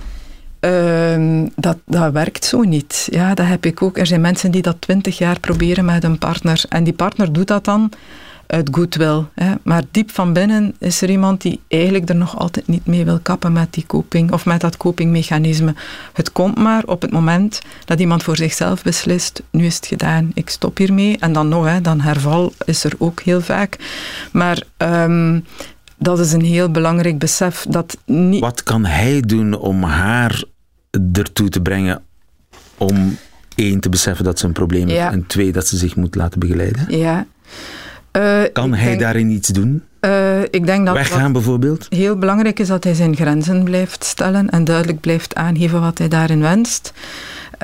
Uh, 0.61 1.43
dat, 1.55 1.77
dat 1.85 2.11
werkt 2.11 2.45
zo 2.45 2.61
niet. 2.61 3.07
Ja, 3.11 3.33
dat 3.33 3.45
heb 3.45 3.65
ik 3.65 3.81
ook. 3.81 3.97
Er 3.97 4.07
zijn 4.07 4.21
mensen 4.21 4.51
die 4.51 4.61
dat 4.61 4.75
twintig 4.79 5.17
jaar 5.17 5.39
proberen 5.39 5.85
met 5.85 6.03
een 6.03 6.17
partner. 6.17 6.63
En 6.69 6.83
die 6.83 6.93
partner 6.93 7.33
doet 7.33 7.47
dat 7.47 7.65
dan 7.65 7.91
uit 8.49 8.69
goodwill. 8.71 9.25
Hè. 9.33 9.53
Maar 9.63 9.83
diep 9.91 10.11
van 10.11 10.33
binnen 10.33 10.75
is 10.79 11.01
er 11.01 11.09
iemand 11.09 11.41
die 11.41 11.59
eigenlijk 11.67 12.09
er 12.09 12.15
nog 12.15 12.37
altijd 12.37 12.67
niet 12.67 12.85
mee 12.85 13.05
wil 13.05 13.19
kappen 13.19 13.53
met 13.53 13.73
die 13.73 13.85
coping 13.87 14.31
of 14.31 14.45
met 14.45 14.61
dat 14.61 14.77
copingmechanisme. 14.77 15.75
Het 16.13 16.31
komt 16.31 16.57
maar 16.57 16.83
op 16.85 17.01
het 17.01 17.11
moment 17.11 17.61
dat 17.85 17.99
iemand 17.99 18.23
voor 18.23 18.35
zichzelf 18.35 18.83
beslist, 18.83 19.43
nu 19.51 19.65
is 19.65 19.75
het 19.75 19.85
gedaan, 19.85 20.31
ik 20.33 20.49
stop 20.49 20.77
hiermee. 20.77 21.17
En 21.17 21.33
dan 21.33 21.47
nog, 21.47 21.65
hè, 21.65 21.81
dan 21.81 22.01
herval 22.01 22.53
is 22.65 22.83
er 22.83 22.93
ook 22.97 23.21
heel 23.21 23.41
vaak. 23.41 23.77
Maar 24.31 24.63
um, 24.77 25.45
dat 25.97 26.19
is 26.19 26.31
een 26.31 26.45
heel 26.45 26.71
belangrijk 26.71 27.19
besef. 27.19 27.65
Dat 27.69 27.97
niet... 28.05 28.41
Wat 28.41 28.63
kan 28.63 28.85
hij 28.85 29.21
doen 29.21 29.53
om 29.53 29.83
haar 29.83 30.43
ertoe 31.13 31.49
te 31.49 31.61
brengen 31.61 32.01
om 32.77 33.17
één, 33.55 33.79
te 33.79 33.89
beseffen 33.89 34.25
dat 34.25 34.39
ze 34.39 34.45
een 34.45 34.53
probleem 34.53 34.87
heeft 34.87 34.99
ja. 34.99 35.11
en 35.11 35.27
twee, 35.27 35.51
dat 35.51 35.67
ze 35.67 35.77
zich 35.77 35.95
moet 35.95 36.15
laten 36.15 36.39
begeleiden? 36.39 36.97
Ja. 36.97 37.25
Uh, 38.11 38.41
kan 38.53 38.73
hij 38.73 38.87
denk, 38.87 38.99
daarin 38.99 39.29
iets 39.29 39.47
doen? 39.47 39.83
Uh, 40.01 40.41
ik 40.41 40.65
denk 40.65 40.85
dat 40.85 40.95
Weggaan 40.95 41.31
bijvoorbeeld? 41.31 41.85
Heel 41.89 42.17
belangrijk 42.17 42.59
is 42.59 42.67
dat 42.67 42.83
hij 42.83 42.93
zijn 42.93 43.15
grenzen 43.15 43.63
blijft 43.63 44.03
stellen 44.03 44.49
en 44.49 44.63
duidelijk 44.63 44.99
blijft 44.99 45.35
aangeven 45.35 45.81
wat 45.81 45.97
hij 45.97 46.07
daarin 46.07 46.41
wenst. 46.41 46.93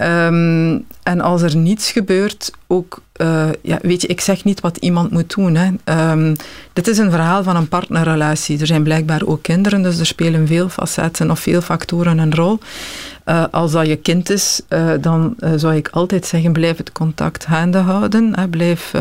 Um, 0.03 0.85
en 1.03 1.21
als 1.21 1.41
er 1.41 1.55
niets 1.55 1.91
gebeurt, 1.91 2.51
ook, 2.67 3.01
uh, 3.21 3.49
ja, 3.61 3.79
weet 3.81 4.01
je, 4.01 4.07
ik 4.07 4.21
zeg 4.21 4.43
niet 4.43 4.61
wat 4.61 4.77
iemand 4.77 5.11
moet 5.11 5.35
doen. 5.35 5.55
Hè. 5.55 5.71
Um, 6.11 6.35
dit 6.73 6.87
is 6.87 6.97
een 6.97 7.11
verhaal 7.11 7.43
van 7.43 7.55
een 7.55 7.67
partnerrelatie. 7.67 8.59
Er 8.59 8.67
zijn 8.67 8.83
blijkbaar 8.83 9.21
ook 9.25 9.41
kinderen, 9.41 9.81
dus 9.81 9.99
er 9.99 10.05
spelen 10.05 10.47
veel 10.47 10.69
facetten 10.69 11.31
of 11.31 11.39
veel 11.39 11.61
factoren 11.61 12.17
een 12.17 12.35
rol. 12.35 12.59
Uh, 13.25 13.43
als 13.51 13.71
dat 13.71 13.87
je 13.87 13.95
kind 13.95 14.29
is, 14.29 14.61
uh, 14.69 14.91
dan 15.01 15.35
zou 15.55 15.75
ik 15.75 15.89
altijd 15.89 16.25
zeggen, 16.25 16.53
blijf 16.53 16.77
het 16.77 16.91
contact 16.91 17.45
gaande 17.45 17.77
houden. 17.77 18.35
Blijf 18.49 18.91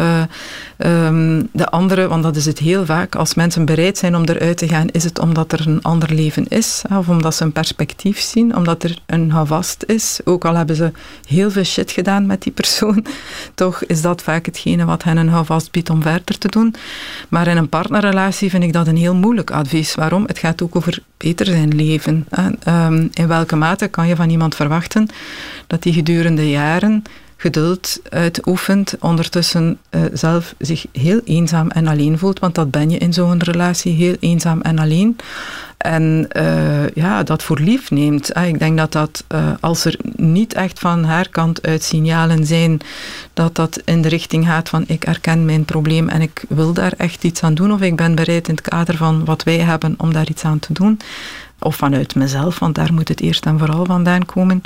um, 0.78 1.48
de 1.52 1.68
andere, 1.68 2.08
want 2.08 2.22
dat 2.22 2.36
is 2.36 2.46
het 2.46 2.58
heel 2.58 2.84
vaak, 2.84 3.14
als 3.14 3.34
mensen 3.34 3.64
bereid 3.64 3.98
zijn 3.98 4.16
om 4.16 4.24
eruit 4.24 4.56
te 4.56 4.68
gaan, 4.68 4.88
is 4.88 5.04
het 5.04 5.18
omdat 5.18 5.52
er 5.52 5.66
een 5.66 5.82
ander 5.82 6.14
leven 6.14 6.48
is, 6.48 6.82
of 6.90 7.08
omdat 7.08 7.34
ze 7.34 7.44
een 7.44 7.52
perspectief 7.52 8.20
zien, 8.20 8.56
omdat 8.56 8.82
er 8.82 8.98
een 9.06 9.30
houvast 9.30 9.84
is. 9.86 10.20
Ook 10.24 10.44
al 10.44 10.54
hebben 10.54 10.76
ze 10.76 10.92
heel 11.28 11.50
veel 11.50 11.64
shit 11.64 11.90
gedaan 11.90 12.26
met 12.26 12.42
die 12.42 12.52
persoon. 12.52 13.06
toch 13.64 13.84
is 13.84 14.02
dat 14.02 14.22
vaak 14.22 14.46
hetgene 14.46 14.84
wat 14.84 15.02
hen 15.02 15.16
een 15.16 15.28
houvast 15.28 15.70
biedt 15.70 15.90
om 15.90 16.02
verder 16.02 16.38
te 16.38 16.48
doen. 16.48 16.74
Maar 17.28 17.46
in 17.46 17.56
een 17.56 17.68
partnerrelatie 17.68 18.50
vind 18.50 18.62
ik 18.62 18.72
dat 18.72 18.86
een 18.86 18.96
heel 18.96 19.14
moeilijk 19.14 19.50
advies. 19.50 19.94
Waarom? 19.94 20.24
Het 20.26 20.38
gaat 20.38 20.62
ook 20.62 20.76
over 20.76 20.98
beter 21.16 21.46
zijn 21.46 21.74
leven. 21.74 22.26
Ehm, 22.62 23.06
in 23.12 23.28
welke 23.28 23.56
mate 23.56 23.88
kan 23.88 24.06
je 24.06 24.16
van 24.16 24.30
iemand 24.30 24.54
verwachten 24.54 25.08
dat 25.66 25.82
die 25.82 25.92
gedurende 25.92 26.50
jaren 26.50 27.02
geduld 27.44 28.00
uitoefent, 28.08 28.94
ondertussen 29.00 29.78
uh, 29.90 30.00
zelf 30.12 30.54
zich 30.58 30.86
heel 30.92 31.20
eenzaam 31.24 31.70
en 31.70 31.86
alleen 31.86 32.18
voelt, 32.18 32.38
want 32.38 32.54
dat 32.54 32.70
ben 32.70 32.90
je 32.90 32.98
in 32.98 33.12
zo'n 33.12 33.42
relatie, 33.42 33.92
heel 33.92 34.16
eenzaam 34.20 34.60
en 34.60 34.78
alleen. 34.78 35.16
En 35.76 36.28
uh, 36.36 36.88
ja, 36.88 37.22
dat 37.22 37.42
voor 37.42 37.58
lief 37.58 37.90
neemt. 37.90 38.36
Ik 38.36 38.58
denk 38.58 38.78
dat 38.78 38.92
dat, 38.92 39.24
uh, 39.34 39.48
als 39.60 39.84
er 39.84 39.96
niet 40.16 40.54
echt 40.54 40.78
van 40.78 41.04
haar 41.04 41.28
kant 41.28 41.66
uit 41.66 41.82
signalen 41.82 42.46
zijn, 42.46 42.80
dat 43.34 43.54
dat 43.54 43.82
in 43.84 44.02
de 44.02 44.08
richting 44.08 44.46
gaat 44.46 44.68
van 44.68 44.84
ik 44.86 45.04
erken 45.04 45.44
mijn 45.44 45.64
probleem 45.64 46.08
en 46.08 46.20
ik 46.20 46.44
wil 46.48 46.72
daar 46.72 46.92
echt 46.96 47.24
iets 47.24 47.42
aan 47.42 47.54
doen, 47.54 47.72
of 47.72 47.80
ik 47.80 47.96
ben 47.96 48.14
bereid 48.14 48.48
in 48.48 48.54
het 48.54 48.68
kader 48.68 48.96
van 48.96 49.24
wat 49.24 49.42
wij 49.42 49.58
hebben 49.58 49.94
om 49.96 50.12
daar 50.12 50.28
iets 50.28 50.44
aan 50.44 50.58
te 50.58 50.72
doen, 50.72 50.98
of 51.64 51.76
vanuit 51.76 52.14
mezelf, 52.14 52.58
want 52.58 52.74
daar 52.74 52.92
moet 52.92 53.08
het 53.08 53.20
eerst 53.20 53.46
en 53.46 53.58
vooral 53.58 53.84
vandaan 53.84 54.26
komen 54.26 54.62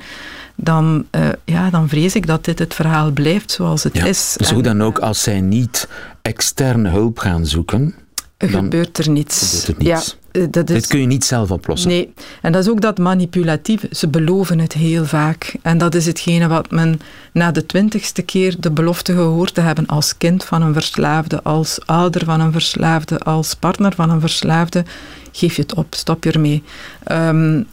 dan, 0.54 1.06
uh, 1.10 1.28
ja, 1.44 1.70
dan 1.70 1.88
vrees 1.88 2.14
ik 2.14 2.26
dat 2.26 2.44
dit 2.44 2.58
het 2.58 2.74
verhaal 2.74 3.10
blijft 3.10 3.50
zoals 3.50 3.82
het 3.82 4.04
is. 4.04 4.34
Dus 4.36 4.50
hoe 4.50 4.62
dan 4.62 4.82
ook, 4.82 4.98
als 4.98 5.22
zij 5.22 5.40
niet 5.40 5.88
externe 6.22 6.88
hulp 6.88 7.18
gaan 7.18 7.46
zoeken... 7.46 7.94
Gebeurt 8.38 8.98
er 8.98 9.10
niets. 9.10 9.64
Gebeurt 9.64 9.68
er 9.68 9.84
niets. 9.84 10.06
Ja, 10.06 10.27
dat 10.50 10.70
is, 10.70 10.76
Dit 10.76 10.86
kun 10.86 11.00
je 11.00 11.06
niet 11.06 11.24
zelf 11.24 11.50
oplossen. 11.50 11.90
Nee, 11.90 12.12
en 12.42 12.52
dat 12.52 12.62
is 12.62 12.70
ook 12.70 12.80
dat 12.80 12.98
manipulatieve. 12.98 13.88
Ze 13.90 14.08
beloven 14.08 14.58
het 14.58 14.72
heel 14.72 15.04
vaak. 15.04 15.54
En 15.62 15.78
dat 15.78 15.94
is 15.94 16.06
hetgene 16.06 16.48
wat 16.48 16.70
men 16.70 17.00
na 17.32 17.50
de 17.50 17.66
twintigste 17.66 18.22
keer 18.22 18.56
de 18.58 18.70
belofte 18.70 19.12
gehoord 19.12 19.54
te 19.54 19.60
hebben 19.60 19.86
als 19.86 20.16
kind 20.16 20.44
van 20.44 20.62
een 20.62 20.72
verslaafde, 20.72 21.42
als 21.42 21.78
ouder 21.86 22.24
van 22.24 22.40
een 22.40 22.52
verslaafde, 22.52 23.18
als 23.18 23.54
partner 23.54 23.94
van 23.94 24.10
een 24.10 24.20
verslaafde 24.20 24.84
geef 25.38 25.56
je 25.56 25.62
het 25.62 25.74
op, 25.74 25.94
stop 25.94 26.24
je 26.24 26.32
ermee. 26.32 26.62
Um, 27.12 27.66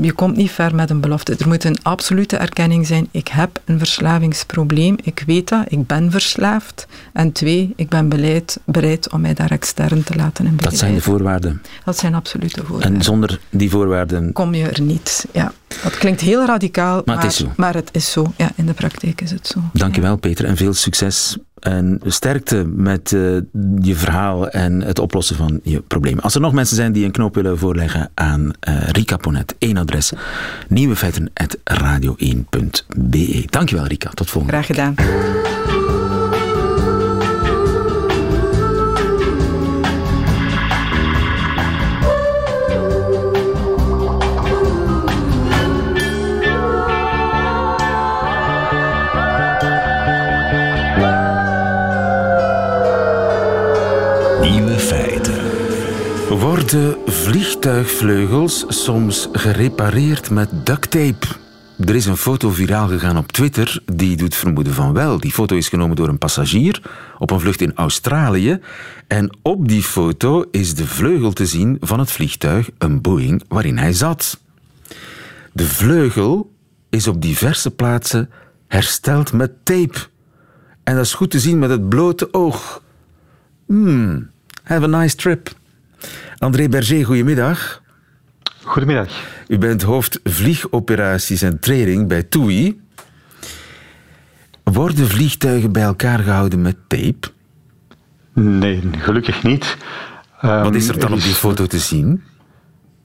je 0.00 0.12
komt 0.12 0.36
niet 0.36 0.50
ver 0.50 0.74
met 0.74 0.90
een 0.90 1.00
belofte. 1.00 1.34
Er 1.38 1.48
moet 1.48 1.64
een 1.64 1.82
absolute 1.82 2.36
erkenning 2.36 2.86
zijn. 2.86 3.08
Ik 3.10 3.28
heb 3.28 3.60
een 3.64 3.78
verslavingsprobleem. 3.78 4.96
Ik 5.02 5.22
weet 5.26 5.48
dat. 5.48 5.64
Ik 5.68 5.86
ben 5.86 6.10
verslaafd. 6.10 6.86
En 7.12 7.32
twee, 7.32 7.72
ik 7.76 7.88
ben 7.88 8.08
bereid, 8.08 8.60
bereid 8.64 9.10
om 9.10 9.20
mij 9.20 9.34
daar 9.34 9.50
extern 9.50 10.04
te 10.04 10.14
laten 10.14 10.46
in 10.46 10.56
Dat 10.56 10.76
zijn 10.76 10.94
de 10.94 11.00
voorwaarden. 11.00 11.62
Dat 11.84 11.98
zijn 11.98 12.09
absolute 12.14 12.64
voorwaarden. 12.64 12.94
En 12.94 13.02
zonder 13.02 13.40
die 13.50 13.70
voorwaarden... 13.70 14.32
Kom 14.32 14.54
je 14.54 14.68
er 14.68 14.80
niet. 14.80 15.26
Ja. 15.32 15.52
Dat 15.82 15.98
klinkt 15.98 16.20
heel 16.20 16.46
radicaal, 16.46 17.02
maar, 17.04 17.16
maar, 17.16 17.24
het, 17.24 17.32
is 17.32 17.38
zo. 17.38 17.52
maar 17.56 17.74
het 17.74 17.88
is 17.92 18.10
zo. 18.10 18.32
Ja, 18.36 18.50
in 18.54 18.66
de 18.66 18.72
praktijk 18.72 19.20
is 19.20 19.30
het 19.30 19.46
zo. 19.46 19.60
Dankjewel, 19.72 20.10
ja. 20.10 20.16
Peter, 20.16 20.44
en 20.44 20.56
veel 20.56 20.74
succes 20.74 21.36
en 21.60 22.00
sterkte 22.04 22.64
met 22.64 23.10
uh, 23.10 23.36
je 23.80 23.94
verhaal 23.94 24.48
en 24.48 24.82
het 24.82 24.98
oplossen 24.98 25.36
van 25.36 25.60
je 25.62 25.80
problemen. 25.80 26.22
Als 26.22 26.34
er 26.34 26.40
nog 26.40 26.52
mensen 26.52 26.76
zijn 26.76 26.92
die 26.92 27.04
een 27.04 27.10
knoop 27.10 27.34
willen 27.34 27.58
voorleggen 27.58 28.10
aan 28.14 28.50
uh, 28.68 28.88
Rika 28.88 29.16
Ponet, 29.16 29.54
één 29.58 29.76
adres, 29.76 30.12
nieuwefeiten.radio1.be. 30.68 33.44
Dankjewel 33.50 33.86
Rika, 33.86 34.10
tot 34.10 34.30
volgende 34.30 34.62
Graag 34.62 34.66
gedaan. 34.66 34.94
Vliegtuigvleugels 57.60 58.64
soms 58.68 59.28
gerepareerd 59.32 60.30
met 60.30 60.48
duct 60.66 60.90
tape? 60.90 61.26
Er 61.78 61.94
is 61.94 62.06
een 62.06 62.16
foto 62.16 62.50
viraal 62.50 62.88
gegaan 62.88 63.16
op 63.16 63.32
Twitter 63.32 63.82
die 63.92 64.16
doet 64.16 64.34
vermoeden 64.34 64.74
van 64.74 64.92
wel. 64.92 65.18
Die 65.20 65.32
foto 65.32 65.56
is 65.56 65.68
genomen 65.68 65.96
door 65.96 66.08
een 66.08 66.18
passagier 66.18 66.82
op 67.18 67.30
een 67.30 67.40
vlucht 67.40 67.60
in 67.60 67.74
Australië. 67.74 68.60
En 69.06 69.38
op 69.42 69.68
die 69.68 69.82
foto 69.82 70.44
is 70.50 70.74
de 70.74 70.86
vleugel 70.86 71.32
te 71.32 71.46
zien 71.46 71.76
van 71.80 71.98
het 71.98 72.10
vliegtuig, 72.10 72.70
een 72.78 73.00
Boeing, 73.00 73.42
waarin 73.48 73.78
hij 73.78 73.92
zat. 73.92 74.40
De 75.52 75.66
vleugel 75.66 76.52
is 76.90 77.08
op 77.08 77.22
diverse 77.22 77.70
plaatsen 77.70 78.30
hersteld 78.68 79.32
met 79.32 79.52
tape. 79.62 79.98
En 80.82 80.94
dat 80.94 81.04
is 81.04 81.14
goed 81.14 81.30
te 81.30 81.40
zien 81.40 81.58
met 81.58 81.70
het 81.70 81.88
blote 81.88 82.32
oog. 82.32 82.82
Hmm, 83.66 84.30
have 84.62 84.82
a 84.82 84.86
nice 84.86 85.16
trip. 85.16 85.58
André 86.40 86.68
Berger, 86.68 87.04
goedemiddag. 87.04 87.82
Goedemiddag. 88.62 89.08
U 89.48 89.58
bent 89.58 89.82
hoofd 89.82 90.20
vliegoperaties 90.24 91.42
en 91.42 91.60
training 91.60 92.08
bij 92.08 92.22
TUI. 92.22 92.80
Worden 94.62 95.06
vliegtuigen 95.06 95.72
bij 95.72 95.82
elkaar 95.82 96.18
gehouden 96.18 96.62
met 96.62 96.76
tape? 96.86 97.28
Nee, 98.32 98.82
gelukkig 98.98 99.42
niet. 99.42 99.76
Wat 100.40 100.74
is 100.74 100.88
er 100.88 100.98
dan 100.98 101.12
op 101.12 101.20
die 101.20 101.34
foto 101.34 101.66
te 101.66 101.78
zien? 101.78 102.22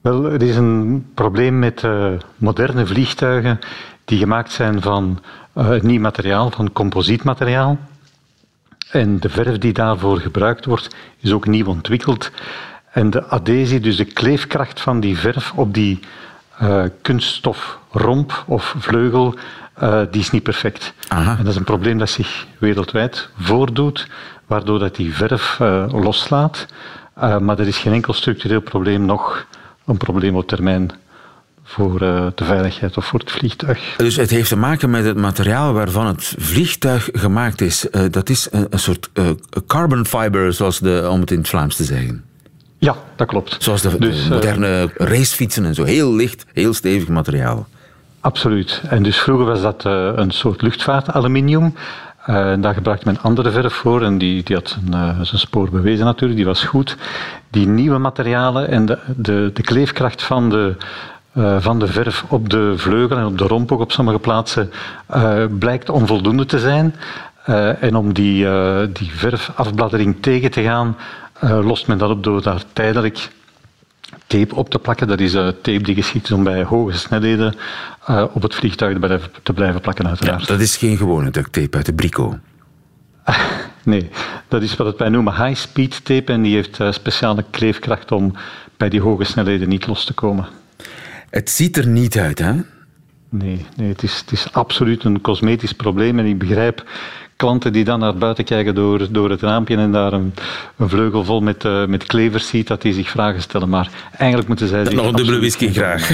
Wel, 0.00 0.30
er 0.30 0.42
is 0.42 0.56
een 0.56 1.06
probleem 1.14 1.58
met 1.58 1.82
uh, 1.82 2.12
moderne 2.36 2.86
vliegtuigen 2.86 3.58
die 4.04 4.18
gemaakt 4.18 4.52
zijn 4.52 4.82
van 4.82 5.22
uh, 5.56 5.80
nieuw 5.80 6.00
materiaal, 6.00 6.50
van 6.50 6.72
composietmateriaal. 6.72 7.78
En 8.90 9.20
de 9.20 9.28
verf 9.28 9.58
die 9.58 9.72
daarvoor 9.72 10.18
gebruikt 10.20 10.64
wordt, 10.64 10.96
is 11.20 11.32
ook 11.32 11.46
nieuw 11.46 11.66
ontwikkeld. 11.66 12.30
En 12.96 13.10
de 13.10 13.24
adhesie, 13.24 13.80
dus 13.80 13.96
de 13.96 14.04
kleefkracht 14.04 14.80
van 14.80 15.00
die 15.00 15.18
verf 15.18 15.52
op 15.52 15.74
die 15.74 16.00
uh, 16.62 16.82
kunststof 17.02 17.78
romp 17.90 18.44
of 18.46 18.74
vleugel, 18.78 19.34
uh, 19.82 20.00
die 20.10 20.20
is 20.20 20.30
niet 20.30 20.42
perfect. 20.42 20.94
Aha. 21.08 21.30
En 21.30 21.44
dat 21.44 21.52
is 21.52 21.56
een 21.56 21.64
probleem 21.64 21.98
dat 21.98 22.10
zich 22.10 22.46
wereldwijd 22.58 23.28
voordoet, 23.38 24.08
waardoor 24.46 24.78
dat 24.78 24.96
die 24.96 25.14
verf 25.14 25.58
uh, 25.62 25.84
loslaat. 25.90 26.66
maar 27.14 27.58
er 27.58 27.66
is 27.66 27.78
geen 27.78 27.92
enkel 27.92 28.12
structureel 28.12 28.60
probleem 28.60 29.04
nog 29.04 29.46
een 29.86 29.96
probleem 29.96 30.36
op 30.36 30.46
termijn 30.46 30.90
voor 31.64 31.98
de 31.98 32.44
veiligheid 32.44 32.96
of 32.96 33.06
voor 33.06 33.18
het 33.18 33.30
vliegtuig. 33.30 33.94
Dus 33.96 34.16
het 34.16 34.30
heeft 34.30 34.48
te 34.48 34.56
maken 34.56 34.90
met 34.90 35.04
het 35.04 35.16
materiaal 35.16 35.72
waarvan 35.72 36.06
het 36.06 36.34
vliegtuig 36.38 37.08
gemaakt 37.12 37.60
is. 37.60 37.86
dat 38.10 38.28
is 38.28 38.48
een, 38.50 38.66
een 38.70 38.78
soort 38.78 39.10
carbon 39.66 40.06
fiber, 40.06 40.52
zoals 40.52 40.78
de, 40.78 41.08
om 41.10 41.20
het 41.20 41.30
in 41.30 41.38
het 41.38 41.48
Vlaams 41.48 41.76
te 41.76 41.84
zeggen. 41.84 42.24
Ja, 42.78 42.94
dat 43.16 43.26
klopt. 43.26 43.56
Zoals 43.58 43.82
de, 43.82 43.98
dus, 43.98 44.24
de 44.24 44.34
moderne 44.34 44.90
racefietsen 44.96 45.64
en 45.64 45.74
zo. 45.74 45.84
Heel 45.84 46.14
licht, 46.14 46.46
heel 46.52 46.74
stevig 46.74 47.08
materiaal. 47.08 47.66
Absoluut. 48.20 48.82
En 48.88 49.02
dus 49.02 49.18
vroeger 49.18 49.46
was 49.46 49.62
dat 49.62 49.84
uh, 49.84 50.10
een 50.14 50.30
soort 50.30 50.62
luchtvaartaluminium. 50.62 51.74
Uh, 52.30 52.52
daar 52.58 52.74
gebruikte 52.74 53.06
men 53.06 53.20
andere 53.20 53.50
verf 53.50 53.74
voor 53.74 54.02
en 54.02 54.18
die, 54.18 54.42
die 54.42 54.56
had 54.56 54.78
een, 54.90 55.26
zijn 55.26 55.40
spoor 55.40 55.70
bewezen 55.70 56.04
natuurlijk, 56.04 56.36
die 56.38 56.46
was 56.46 56.64
goed. 56.64 56.96
Die 57.50 57.66
nieuwe 57.66 57.98
materialen 57.98 58.68
en 58.68 58.86
de, 58.86 58.98
de, 59.16 59.50
de 59.54 59.62
kleefkracht 59.62 60.22
van 60.22 60.50
de, 60.50 60.74
uh, 61.34 61.56
van 61.60 61.78
de 61.78 61.86
verf 61.86 62.24
op 62.28 62.50
de 62.50 62.72
vleugel 62.76 63.16
en 63.16 63.26
op 63.26 63.38
de 63.38 63.46
romp 63.46 63.72
ook 63.72 63.80
op 63.80 63.92
sommige 63.92 64.18
plaatsen 64.18 64.70
blijkt 65.58 65.90
onvoldoende 65.90 66.46
te 66.46 66.58
zijn. 66.58 66.94
En 67.80 67.96
om 67.96 68.12
die, 68.12 68.46
die 68.92 69.10
verfafbladdering 69.14 70.16
tegen 70.20 70.50
te 70.50 70.62
gaan, 70.62 70.96
lost 71.40 71.86
men 71.86 71.98
dat 71.98 72.10
op 72.10 72.24
door 72.24 72.42
daar 72.42 72.62
tijdelijk 72.72 73.28
tape 74.26 74.54
op 74.54 74.70
te 74.70 74.78
plakken. 74.78 75.08
Dat 75.08 75.20
is 75.20 75.34
uh, 75.34 75.48
tape 75.48 75.82
die 75.82 75.94
geschikt 75.94 76.24
is 76.24 76.32
om 76.32 76.44
bij 76.44 76.62
hoge 76.62 76.98
snelheden 76.98 77.54
uh, 78.10 78.24
op 78.32 78.42
het 78.42 78.54
vliegtuig 78.54 78.92
te 78.92 78.98
blijven, 78.98 79.30
te 79.42 79.52
blijven 79.52 79.80
plakken, 79.80 80.08
uiteraard. 80.08 80.40
Ja, 80.40 80.46
dat 80.46 80.60
is 80.60 80.76
geen 80.76 80.96
gewone 80.96 81.30
duct 81.30 81.52
tape 81.52 81.76
uit 81.76 81.86
de 81.86 81.94
brico. 81.94 82.38
nee, 83.82 84.10
dat 84.48 84.62
is 84.62 84.76
wat 84.76 84.98
wij 84.98 85.08
noemen 85.08 85.46
high-speed 85.46 86.04
tape 86.04 86.32
en 86.32 86.42
die 86.42 86.54
heeft 86.54 86.78
speciale 86.90 87.44
kleefkracht 87.50 88.12
om 88.12 88.34
bij 88.76 88.88
die 88.88 89.00
hoge 89.00 89.24
snelheden 89.24 89.68
niet 89.68 89.86
los 89.86 90.04
te 90.04 90.14
komen. 90.14 90.46
Het 91.30 91.50
ziet 91.50 91.76
er 91.76 91.86
niet 91.86 92.18
uit, 92.18 92.38
hè? 92.38 92.52
Nee, 93.28 93.66
nee 93.76 93.88
het, 93.88 94.02
is, 94.02 94.18
het 94.18 94.32
is 94.32 94.52
absoluut 94.52 95.04
een 95.04 95.20
cosmetisch 95.20 95.72
probleem 95.72 96.18
en 96.18 96.24
ik 96.24 96.38
begrijp 96.38 96.84
klanten 97.36 97.72
die 97.72 97.84
dan 97.84 98.00
naar 98.00 98.16
buiten 98.16 98.44
kijken 98.44 98.74
door, 98.74 99.06
door 99.10 99.30
het 99.30 99.40
raampje 99.40 99.76
en 99.76 99.92
daar 99.92 100.12
een, 100.12 100.34
een 100.76 100.88
vleugel 100.88 101.24
vol 101.24 101.40
met, 101.40 101.64
uh, 101.64 101.86
met 101.86 102.06
klevers 102.06 102.48
ziet, 102.48 102.66
dat 102.66 102.82
die 102.82 102.92
zich 102.92 103.08
vragen 103.10 103.42
stellen. 103.42 103.68
Maar 103.68 103.90
eigenlijk 104.16 104.48
moeten 104.48 104.68
zij... 104.68 104.82
Nog 104.82 105.06
een 105.06 105.14
dubbele 105.14 105.38
whisky 105.38 105.72
graag, 105.72 106.10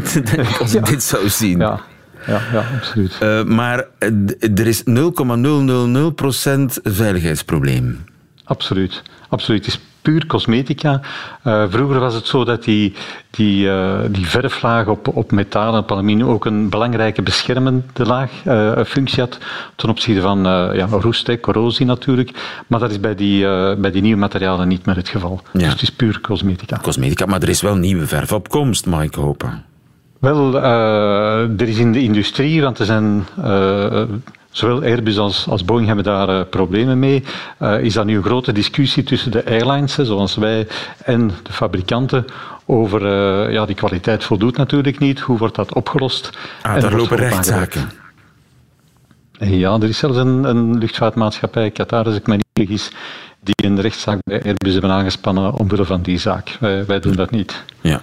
als 0.60 0.74
ik 0.74 0.86
ja. 0.86 0.90
dit 0.92 1.02
zou 1.02 1.28
zien. 1.28 1.58
Ja. 1.58 1.80
Ja, 2.26 2.40
ja, 2.52 2.64
absoluut. 2.76 3.18
Uh, 3.22 3.44
maar 3.44 3.84
er 4.38 4.66
is 4.66 4.82
0,000% 4.84 4.92
veiligheidsprobleem. 6.82 8.04
Absoluut. 8.44 9.02
absoluut. 9.28 9.64
Het 9.64 9.74
is 9.74 9.80
puur 10.06 10.26
cosmetica. 10.26 11.00
Uh, 11.44 11.64
vroeger 11.68 11.98
was 12.00 12.14
het 12.14 12.26
zo 12.26 12.44
dat 12.44 12.64
die, 12.64 12.94
die, 13.30 13.66
uh, 13.66 13.98
die 14.10 14.26
verflaag 14.26 14.86
op, 14.86 15.16
op 15.16 15.30
metaal 15.32 15.72
en 15.72 15.78
op 15.78 15.92
aluminium 15.92 16.28
ook 16.28 16.44
een 16.44 16.68
belangrijke 16.68 17.22
beschermende 17.22 18.04
laag 18.04 18.30
uh, 18.44 18.84
functie 18.84 19.20
had 19.20 19.38
ten 19.76 19.88
opzichte 19.88 20.20
van 20.20 20.42
ja, 20.74 20.86
roest, 20.90 21.40
corrosie 21.40 21.86
natuurlijk. 21.86 22.30
Maar 22.66 22.80
dat 22.80 22.90
is 22.90 23.00
bij 23.00 23.14
die, 23.14 23.40
bij 23.76 23.90
die 23.90 24.02
nieuwe 24.02 24.18
materialen 24.18 24.68
niet 24.68 24.86
meer 24.86 24.96
het 24.96 25.08
geval. 25.08 25.40
Ja. 25.52 25.58
Dus 25.58 25.72
het 25.72 25.82
is 25.82 25.90
puur 25.90 26.20
cosmetica. 26.20 26.78
Cosmetica, 26.82 27.26
maar 27.26 27.42
er 27.42 27.48
is 27.48 27.60
wel 27.60 27.76
nieuwe 27.76 28.06
verf 28.06 28.32
op 28.32 28.48
komst, 28.48 28.86
mag 28.86 29.02
ik 29.02 29.14
hopen. 29.14 29.64
Wel, 30.18 30.56
er 31.58 31.68
is 31.68 31.78
in 31.78 31.92
de 31.92 32.02
industrie, 32.02 32.62
want 32.62 32.78
er 32.78 32.86
zijn 32.86 33.26
Zowel 34.56 34.82
Airbus 34.82 35.18
als, 35.18 35.48
als 35.48 35.64
Boeing 35.64 35.86
hebben 35.86 36.04
daar 36.04 36.28
uh, 36.28 36.40
problemen 36.50 36.98
mee. 36.98 37.24
Uh, 37.62 37.80
is 37.80 37.94
dat 37.94 38.04
nu 38.04 38.16
een 38.16 38.22
grote 38.22 38.52
discussie 38.52 39.02
tussen 39.02 39.30
de 39.30 39.44
airlines, 39.46 39.94
zoals 39.94 40.34
wij, 40.34 40.66
en 41.04 41.30
de 41.42 41.52
fabrikanten 41.52 42.24
over 42.64 43.02
uh, 43.02 43.52
ja, 43.52 43.66
die 43.66 43.74
kwaliteit 43.74 44.24
voldoet 44.24 44.56
natuurlijk 44.56 44.98
niet. 44.98 45.20
Hoe 45.20 45.38
wordt 45.38 45.54
dat 45.54 45.74
opgelost? 45.74 46.30
Ah, 46.62 46.80
daar 46.80 46.94
lopen 46.94 47.16
rechtszaken. 47.16 47.90
Ja, 49.38 49.74
er 49.74 49.88
is 49.88 49.98
zelfs 49.98 50.16
een, 50.16 50.44
een 50.44 50.78
luchtvaartmaatschappij, 50.78 51.70
Qatar, 51.70 52.04
als 52.04 52.14
ik 52.14 52.26
me 52.26 52.34
niet 52.34 52.46
vergis, 52.52 52.90
die 53.46 53.70
een 53.70 53.80
rechtszaak 53.80 54.18
bij 54.22 54.42
Airbus 54.42 54.72
hebben 54.72 54.90
aangespannen 54.90 55.52
omwille 55.52 55.84
van 55.84 56.02
die 56.02 56.18
zaak. 56.18 56.56
Wij, 56.60 56.86
wij 56.86 57.00
doen 57.00 57.16
dat 57.16 57.30
niet. 57.30 57.64
Ja, 57.80 58.00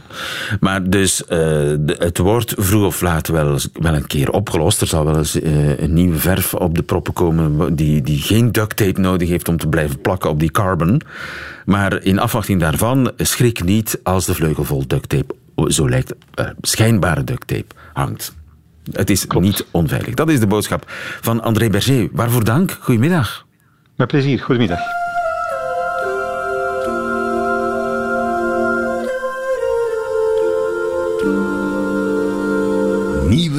maar 0.59 0.89
dus 0.89 1.23
uh, 1.29 1.73
het 1.85 2.17
wordt 2.17 2.53
vroeg 2.57 2.85
of 2.85 3.01
laat 3.01 3.27
wel, 3.27 3.57
wel 3.73 3.93
een 3.93 4.07
keer 4.07 4.29
opgelost. 4.29 4.81
Er 4.81 4.87
zal 4.87 5.05
wel 5.05 5.17
eens 5.17 5.35
uh, 5.35 5.79
een 5.79 5.93
nieuwe 5.93 6.17
verf 6.17 6.53
op 6.53 6.75
de 6.75 6.83
proppen 6.83 7.13
komen 7.13 7.75
die, 7.75 8.01
die 8.01 8.21
geen 8.21 8.51
duct 8.51 8.77
tape 8.77 8.99
nodig 8.99 9.29
heeft 9.29 9.47
om 9.47 9.57
te 9.57 9.67
blijven 9.67 10.01
plakken 10.01 10.29
op 10.29 10.39
die 10.39 10.51
carbon. 10.51 11.01
Maar 11.65 12.03
in 12.03 12.19
afwachting 12.19 12.59
daarvan, 12.59 13.11
schrik 13.17 13.63
niet 13.63 13.99
als 14.03 14.25
de 14.25 14.33
vleugel 14.33 14.63
vol 14.63 14.87
duct 14.87 15.09
tape, 15.09 15.35
zo 15.67 15.89
lijkt 15.89 16.13
uh, 16.35 16.49
schijnbare 16.61 17.23
duct 17.23 17.47
tape, 17.47 17.75
hangt. 17.93 18.33
Het 18.91 19.09
is 19.09 19.25
niet 19.39 19.65
onveilig. 19.71 20.13
Dat 20.13 20.29
is 20.29 20.39
de 20.39 20.47
boodschap 20.47 20.83
van 21.21 21.41
André 21.41 21.69
Berger. 21.69 22.09
Waarvoor 22.11 22.43
dank. 22.43 22.77
Goedemiddag. 22.81 23.45
Met 23.95 24.07
plezier. 24.07 24.39
Goedemiddag. 24.39 25.02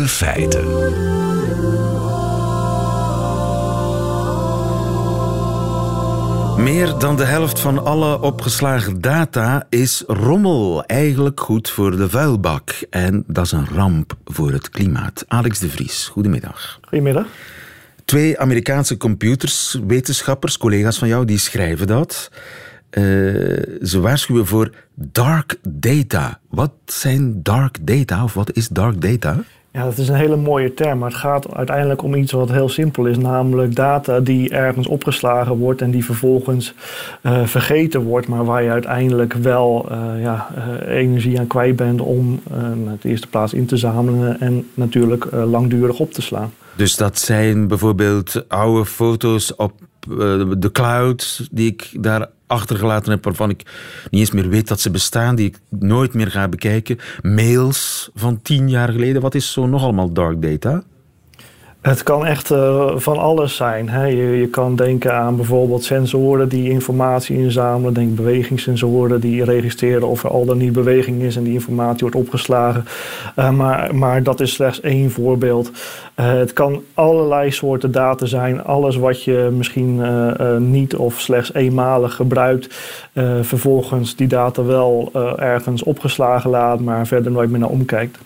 Nieuwe 0.05 0.17
feiten. 0.17 0.65
Meer 6.63 6.99
dan 6.99 7.17
de 7.17 7.25
helft 7.25 7.61
van 7.61 7.85
alle 7.85 8.21
opgeslagen 8.21 9.01
data 9.01 9.67
is 9.69 10.03
rommel. 10.07 10.85
Eigenlijk 10.85 11.41
goed 11.41 11.71
voor 11.71 11.97
de 11.97 12.11
vuilbak. 12.11 12.71
En 12.91 13.25
dat 13.27 13.45
is 13.45 13.53
een 13.53 13.69
ramp 13.69 14.17
voor 14.25 14.53
het 14.53 14.71
klimaat. 14.71 15.25
Alex 15.29 15.59
de 15.59 15.69
Vries, 15.69 16.09
goedemiddag. 16.13 16.79
Goedemiddag. 16.83 17.27
Twee 18.05 18.39
Amerikaanse 18.39 18.97
computerswetenschappers, 18.97 20.59
collega's 20.59 20.99
van 20.99 21.09
jou, 21.09 21.25
die 21.25 21.39
schrijven 21.39 21.87
dat. 21.87 22.31
Uh, 22.91 23.03
ze 23.83 24.01
waarschuwen 24.01 24.47
voor 24.47 24.71
dark 24.95 25.57
data. 25.63 26.41
Wat 26.49 26.73
zijn 26.87 27.43
dark 27.43 27.79
data 27.81 28.25
of 28.25 28.35
wat 28.35 28.53
is 28.53 28.69
dark 28.69 29.01
data? 29.01 29.45
Ja, 29.77 29.85
dat 29.85 29.99
is 29.99 30.09
een 30.09 30.15
hele 30.15 30.37
mooie 30.37 30.75
term, 30.75 30.99
maar 30.99 31.09
het 31.09 31.19
gaat 31.19 31.55
uiteindelijk 31.55 32.03
om 32.03 32.15
iets 32.15 32.33
wat 32.33 32.51
heel 32.51 32.69
simpel 32.69 33.07
is, 33.07 33.19
namelijk 33.19 33.75
data 33.75 34.21
die 34.21 34.51
ergens 34.51 34.87
opgeslagen 34.87 35.57
wordt 35.57 35.81
en 35.81 35.91
die 35.91 36.05
vervolgens 36.05 36.75
uh, 37.23 37.47
vergeten 37.47 38.03
wordt, 38.03 38.29
maar 38.29 38.45
waar 38.45 38.63
je 38.63 38.71
uiteindelijk 38.71 39.33
wel 39.33 39.89
uh, 39.91 40.23
ja, 40.23 40.49
uh, 40.57 40.97
energie 40.97 41.39
aan 41.39 41.47
kwijt 41.47 41.77
bent 41.77 42.01
om 42.01 42.41
in 42.53 42.99
de 43.01 43.09
eerste 43.09 43.27
plaats 43.27 43.55
in 43.55 43.67
te 43.67 43.77
zamelen 43.77 44.41
en 44.41 44.67
natuurlijk 44.75 45.27
langdurig 45.31 45.99
op 45.99 46.13
te 46.13 46.23
slaan. 46.23 46.53
Dus 46.77 46.97
dat 46.97 47.19
zijn 47.19 47.69
bijvoorbeeld 47.69 48.45
oude 48.49 48.85
foto's 48.85 49.57
op 49.57 49.73
de 50.59 50.71
cloud 50.73 51.49
die 51.51 51.67
ik 51.67 51.91
daar 52.01 52.29
achtergelaten 52.47 53.11
heb 53.11 53.25
waarvan 53.25 53.51
ik 53.51 53.63
niet 54.11 54.21
eens 54.21 54.31
meer 54.31 54.49
weet 54.49 54.69
dat 54.69 54.81
ze 54.81 54.91
bestaan, 54.91 55.35
die 55.35 55.47
ik 55.47 55.59
nooit 55.69 56.15
meer 56.15 56.31
ga 56.31 56.49
bekijken. 56.49 56.99
Mails 57.23 58.11
van 58.15 58.43
tien 58.43 58.69
jaar 58.69 58.89
geleden. 58.89 59.23
Wat 59.23 59.35
is 59.35 59.53
zo 59.53 59.67
nog 59.67 59.83
allemaal 59.83 60.13
dark 60.13 60.43
data? 60.43 60.83
Het 61.85 62.03
kan 62.03 62.27
echt 62.27 62.51
uh, 62.51 62.93
van 62.97 63.19
alles 63.19 63.57
zijn. 63.57 63.89
Hè. 63.89 64.05
Je, 64.05 64.47
kan 64.47 64.77
denken 64.77 65.15
aan 65.15 65.37
bijvoorbeeld 65.37 65.85
sensoren 65.85 66.49
die 66.49 66.71
informatie 66.71 67.37
inzamelen. 67.37 67.95
Denk 67.95 68.15
bewegingssensoren 68.15 69.21
die 69.21 69.45
registreren 69.45 70.09
of 70.09 70.25
er 70.25 70.31
al 70.31 70.45
dan 70.45 70.59
niet 70.59 70.73
beweging 70.73 71.23
is 71.23 71.37
en 71.37 71.43
die 71.43 71.53
informatie 71.53 72.01
wordt 72.01 72.17
opgeslagen. 72.17 72.85
Uh, 73.39 73.51
maar, 73.51 73.95
maar 73.95 74.23
dat 74.23 74.41
is 74.41 74.53
slechts 74.53 74.81
één 74.81 75.11
voorbeeld. 75.11 75.71
Uh, 75.71 76.33
het 76.33 76.53
kan 76.53 76.83
allerlei 76.95 77.51
soorten 77.51 77.93
data 77.93 78.27
zijn. 78.27 78.65
Alles 78.65 78.97
wat 78.97 79.25
je 79.25 79.51
misschien 79.57 80.03
niet 80.71 80.97
of 80.97 81.21
slechts 81.21 81.55
eenmalig 81.55 82.15
gebruikt. 82.15 82.75
vervolgens 83.43 84.17
die 84.17 84.29
data 84.29 84.65
wel 84.65 85.11
ergens 85.37 85.83
opgeslagen 85.83 86.51
laat, 86.51 86.81
maar 86.81 87.07
verder 87.07 87.33
nooit 87.33 87.51
meer 87.51 87.61
naar 87.61 87.69
omkijkt. 87.69 88.19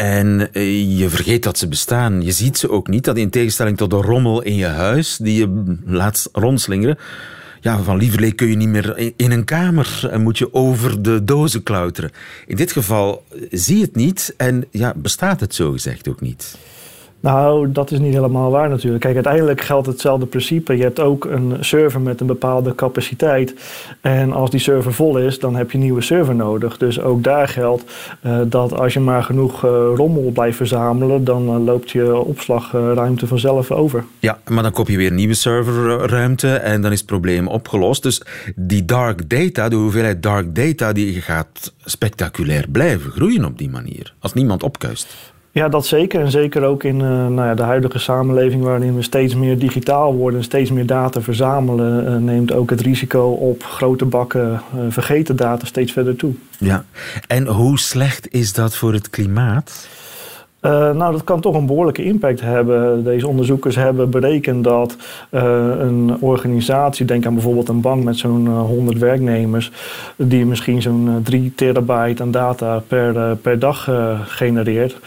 En 0.00 0.52
eh, 0.52 0.98
je 0.98 1.08
vergeet 1.08 1.42
dat 1.42 1.58
ze 1.58 1.68
bestaan. 1.68 2.22
Je 2.22 2.32
ziet 2.32 2.58
ze 2.58 2.70
ook 2.70 2.88
niet. 2.88 3.04
Dat 3.04 3.16
in 3.16 3.30
tegenstelling 3.30 3.76
tot 3.76 3.90
de 3.90 3.96
rommel 3.96 4.42
in 4.42 4.54
je 4.54 4.66
huis, 4.66 5.16
die 5.16 5.38
je 5.38 5.74
laat 5.84 6.28
rondslingeren. 6.32 6.98
Ja, 7.60 7.82
van 7.82 7.96
lieverlee 7.96 8.32
kun 8.32 8.48
je 8.48 8.56
niet 8.56 8.68
meer 8.68 9.12
in 9.16 9.30
een 9.30 9.44
kamer 9.44 10.08
en 10.10 10.22
moet 10.22 10.38
je 10.38 10.54
over 10.54 11.02
de 11.02 11.24
dozen 11.24 11.62
klauteren. 11.62 12.10
In 12.46 12.56
dit 12.56 12.72
geval 12.72 13.24
eh, 13.28 13.40
zie 13.50 13.76
je 13.76 13.82
het 13.82 13.94
niet 13.94 14.34
en 14.36 14.64
ja, 14.70 14.92
bestaat 14.96 15.40
het 15.40 15.54
zo 15.54 15.72
gezegd 15.72 16.08
ook 16.08 16.20
niet. 16.20 16.56
Nou, 17.20 17.72
dat 17.72 17.90
is 17.90 17.98
niet 17.98 18.14
helemaal 18.14 18.50
waar 18.50 18.68
natuurlijk. 18.68 19.02
Kijk, 19.02 19.14
uiteindelijk 19.14 19.60
geldt 19.60 19.86
hetzelfde 19.86 20.26
principe. 20.26 20.76
Je 20.76 20.82
hebt 20.82 21.00
ook 21.00 21.24
een 21.24 21.56
server 21.60 22.00
met 22.00 22.20
een 22.20 22.26
bepaalde 22.26 22.74
capaciteit. 22.74 23.54
En 24.00 24.32
als 24.32 24.50
die 24.50 24.60
server 24.60 24.92
vol 24.92 25.18
is, 25.18 25.38
dan 25.38 25.56
heb 25.56 25.70
je 25.70 25.76
een 25.76 25.84
nieuwe 25.84 26.00
server 26.00 26.34
nodig. 26.34 26.76
Dus 26.76 27.00
ook 27.00 27.22
daar 27.22 27.48
geldt 27.48 27.84
uh, 28.22 28.38
dat 28.46 28.78
als 28.78 28.92
je 28.92 29.00
maar 29.00 29.22
genoeg 29.22 29.64
uh, 29.64 29.70
rommel 29.94 30.30
blijft 30.30 30.56
verzamelen, 30.56 31.24
dan 31.24 31.42
uh, 31.42 31.64
loopt 31.64 31.90
je 31.90 32.16
opslagruimte 32.16 33.26
vanzelf 33.26 33.70
over. 33.70 34.04
Ja, 34.18 34.38
maar 34.48 34.62
dan 34.62 34.72
koop 34.72 34.88
je 34.88 34.96
weer 34.96 35.12
nieuwe 35.12 35.34
serverruimte 35.34 36.54
en 36.54 36.82
dan 36.82 36.92
is 36.92 36.98
het 36.98 37.06
probleem 37.06 37.48
opgelost. 37.48 38.02
Dus 38.02 38.22
die 38.56 38.84
dark 38.84 39.28
data, 39.30 39.68
de 39.68 39.76
hoeveelheid 39.76 40.22
dark 40.22 40.54
data, 40.54 40.92
die 40.92 41.20
gaat 41.20 41.72
spectaculair 41.84 42.66
blijven 42.68 43.10
groeien 43.10 43.44
op 43.44 43.58
die 43.58 43.70
manier. 43.70 44.14
Als 44.18 44.32
niemand 44.32 44.62
opkuist. 44.62 45.32
Ja, 45.52 45.68
dat 45.68 45.86
zeker. 45.86 46.20
En 46.20 46.30
zeker 46.30 46.62
ook 46.62 46.84
in 46.84 46.94
uh, 46.94 47.08
nou 47.08 47.42
ja, 47.42 47.54
de 47.54 47.62
huidige 47.62 47.98
samenleving 47.98 48.62
waarin 48.62 48.96
we 48.96 49.02
steeds 49.02 49.34
meer 49.34 49.58
digitaal 49.58 50.14
worden, 50.14 50.42
steeds 50.42 50.70
meer 50.70 50.86
data 50.86 51.20
verzamelen, 51.20 52.12
uh, 52.12 52.16
neemt 52.16 52.52
ook 52.52 52.70
het 52.70 52.80
risico 52.80 53.30
op 53.30 53.62
grote 53.64 54.04
bakken 54.04 54.62
uh, 54.74 54.80
vergeten 54.88 55.36
data 55.36 55.66
steeds 55.66 55.92
verder 55.92 56.16
toe. 56.16 56.32
Ja, 56.58 56.84
en 57.26 57.46
hoe 57.46 57.78
slecht 57.78 58.32
is 58.32 58.52
dat 58.52 58.76
voor 58.76 58.92
het 58.92 59.10
klimaat? 59.10 59.88
Uh, 60.62 60.70
nou, 60.90 61.12
dat 61.12 61.24
kan 61.24 61.40
toch 61.40 61.54
een 61.54 61.66
behoorlijke 61.66 62.04
impact 62.04 62.40
hebben. 62.40 63.04
Deze 63.04 63.28
onderzoekers 63.28 63.76
hebben 63.76 64.10
berekend 64.10 64.64
dat 64.64 64.96
uh, 65.30 65.42
een 65.78 66.16
organisatie, 66.20 67.06
denk 67.06 67.26
aan 67.26 67.34
bijvoorbeeld 67.34 67.68
een 67.68 67.80
bank 67.80 68.04
met 68.04 68.16
zo'n 68.16 68.44
uh, 68.44 68.60
100 68.60 68.98
werknemers, 68.98 69.70
die 70.16 70.46
misschien 70.46 70.82
zo'n 70.82 71.20
3 71.22 71.52
terabyte 71.54 72.22
aan 72.22 72.30
data 72.30 72.82
per, 72.86 73.36
per 73.36 73.58
dag 73.58 73.90
genereert, 74.24 74.98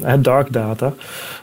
het 0.00 0.24
dark 0.24 0.52
data. 0.52 0.92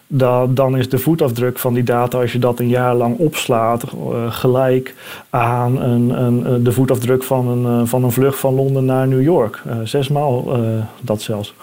Dat, 0.08 0.56
dan 0.56 0.78
is 0.78 0.90
de 0.90 0.98
voetafdruk 0.98 1.60
van 1.60 1.74
die 1.74 1.84
data, 1.84 2.20
als 2.20 2.32
je 2.32 2.40
dat 2.40 2.60
een 2.60 2.68
jaar 2.68 2.96
lang 2.96 3.18
opslaat, 3.18 3.84
gelijk 4.30 4.96
aan 5.30 5.82
een, 5.82 6.10
een, 6.24 6.64
de 6.64 6.72
voetafdruk 6.72 7.24
van 7.24 7.48
een, 7.48 7.88
van 7.88 8.04
een 8.04 8.12
vlucht 8.12 8.40
van 8.40 8.54
Londen 8.54 8.86
naar 8.86 9.08
New 9.08 9.22
York. 9.22 9.62
zesmaal 9.84 10.60
dat 11.02 11.22
zelfs. 11.22 11.54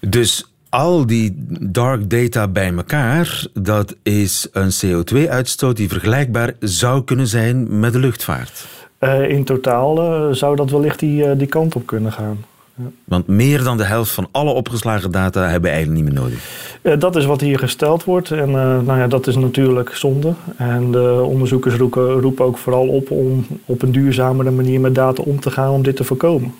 Dus 0.00 0.49
al 0.70 1.06
die 1.06 1.34
dark 1.60 2.10
data 2.10 2.48
bij 2.48 2.74
elkaar, 2.74 3.46
dat 3.54 3.96
is 4.02 4.48
een 4.52 4.70
CO2-uitstoot 4.84 5.76
die 5.76 5.88
vergelijkbaar 5.88 6.52
zou 6.60 7.04
kunnen 7.04 7.26
zijn 7.26 7.80
met 7.80 7.92
de 7.92 7.98
luchtvaart. 7.98 8.66
Uh, 9.00 9.28
in 9.28 9.44
totaal 9.44 10.28
uh, 10.28 10.34
zou 10.34 10.56
dat 10.56 10.70
wellicht 10.70 10.98
die, 10.98 11.24
uh, 11.24 11.30
die 11.36 11.46
kant 11.46 11.74
op 11.74 11.86
kunnen 11.86 12.12
gaan. 12.12 12.44
Ja. 12.74 12.84
Want 13.04 13.26
meer 13.26 13.62
dan 13.62 13.76
de 13.76 13.84
helft 13.84 14.10
van 14.10 14.28
alle 14.30 14.50
opgeslagen 14.50 15.10
data 15.10 15.42
hebben 15.42 15.70
we 15.70 15.76
eigenlijk 15.76 16.04
niet 16.04 16.12
meer 16.12 16.22
nodig. 16.22 17.00
dat 17.00 17.16
is 17.16 17.24
wat 17.24 17.40
hier 17.40 17.58
gesteld 17.58 18.04
wordt. 18.04 18.30
En 18.30 18.50
nou 18.50 18.98
ja, 18.98 19.06
dat 19.06 19.26
is 19.26 19.36
natuurlijk 19.36 19.94
zonde. 19.94 20.32
En 20.56 20.90
de 20.90 21.22
onderzoekers 21.24 21.74
roepen, 21.74 22.10
roepen 22.10 22.44
ook 22.44 22.58
vooral 22.58 22.88
op 22.88 23.10
om 23.10 23.46
op 23.64 23.82
een 23.82 23.92
duurzamere 23.92 24.50
manier 24.50 24.80
met 24.80 24.94
data 24.94 25.22
om 25.22 25.40
te 25.40 25.50
gaan 25.50 25.70
om 25.70 25.82
dit 25.82 25.96
te 25.96 26.04
voorkomen. 26.04 26.54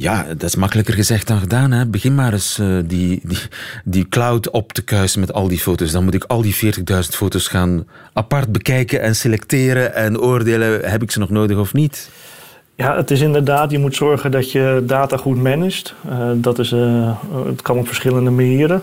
Ja, 0.00 0.22
dat 0.22 0.42
is 0.42 0.56
makkelijker 0.56 0.94
gezegd 0.94 1.26
dan 1.26 1.38
gedaan. 1.38 1.70
Hè. 1.70 1.86
Begin 1.86 2.14
maar 2.14 2.32
eens 2.32 2.58
uh, 2.58 2.78
die, 2.84 3.20
die, 3.22 3.38
die 3.84 4.08
cloud 4.08 4.50
op 4.50 4.72
te 4.72 4.82
kuisen 4.84 5.20
met 5.20 5.32
al 5.32 5.48
die 5.48 5.58
foto's. 5.58 5.92
Dan 5.92 6.04
moet 6.04 6.14
ik 6.14 6.24
al 6.24 6.42
die 6.42 6.54
40.000 6.54 6.80
foto's 7.10 7.48
gaan 7.48 7.86
apart 8.12 8.52
bekijken 8.52 9.00
en 9.00 9.16
selecteren 9.16 9.94
en 9.94 10.20
oordelen. 10.20 10.90
Heb 10.90 11.02
ik 11.02 11.10
ze 11.10 11.18
nog 11.18 11.30
nodig 11.30 11.58
of 11.58 11.72
niet? 11.72 12.10
Ja, 12.74 12.96
het 12.96 13.10
is 13.10 13.20
inderdaad, 13.20 13.70
je 13.70 13.78
moet 13.78 13.94
zorgen 13.94 14.30
dat 14.30 14.52
je 14.52 14.82
data 14.86 15.16
goed 15.16 15.42
managt. 15.42 15.94
Uh, 16.10 16.30
dat 16.34 16.58
is, 16.58 16.72
uh, 16.72 17.16
het 17.46 17.62
kan 17.62 17.78
op 17.78 17.86
verschillende 17.86 18.30
manieren. 18.30 18.82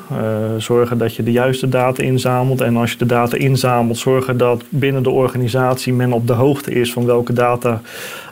Zorgen 0.58 0.98
dat 0.98 1.16
je 1.16 1.24
de 1.24 1.32
juiste 1.32 1.70
data 1.70 2.04
inzamelt. 2.04 2.62
En 2.62 2.78
als 2.78 2.92
je 2.92 2.98
de 2.98 3.06
data 3.06 3.38
inzamelt, 3.38 3.98
zorgen 3.98 4.38
dat 4.38 4.64
binnen 4.70 5.04
de 5.04 5.10
organisatie 5.10 5.94
men 5.94 6.14
op 6.14 6.28
de 6.28 6.34
hoogte 6.34 6.72
is 6.72 6.94
van 6.94 7.06
welke 7.06 7.34
data 7.34 7.82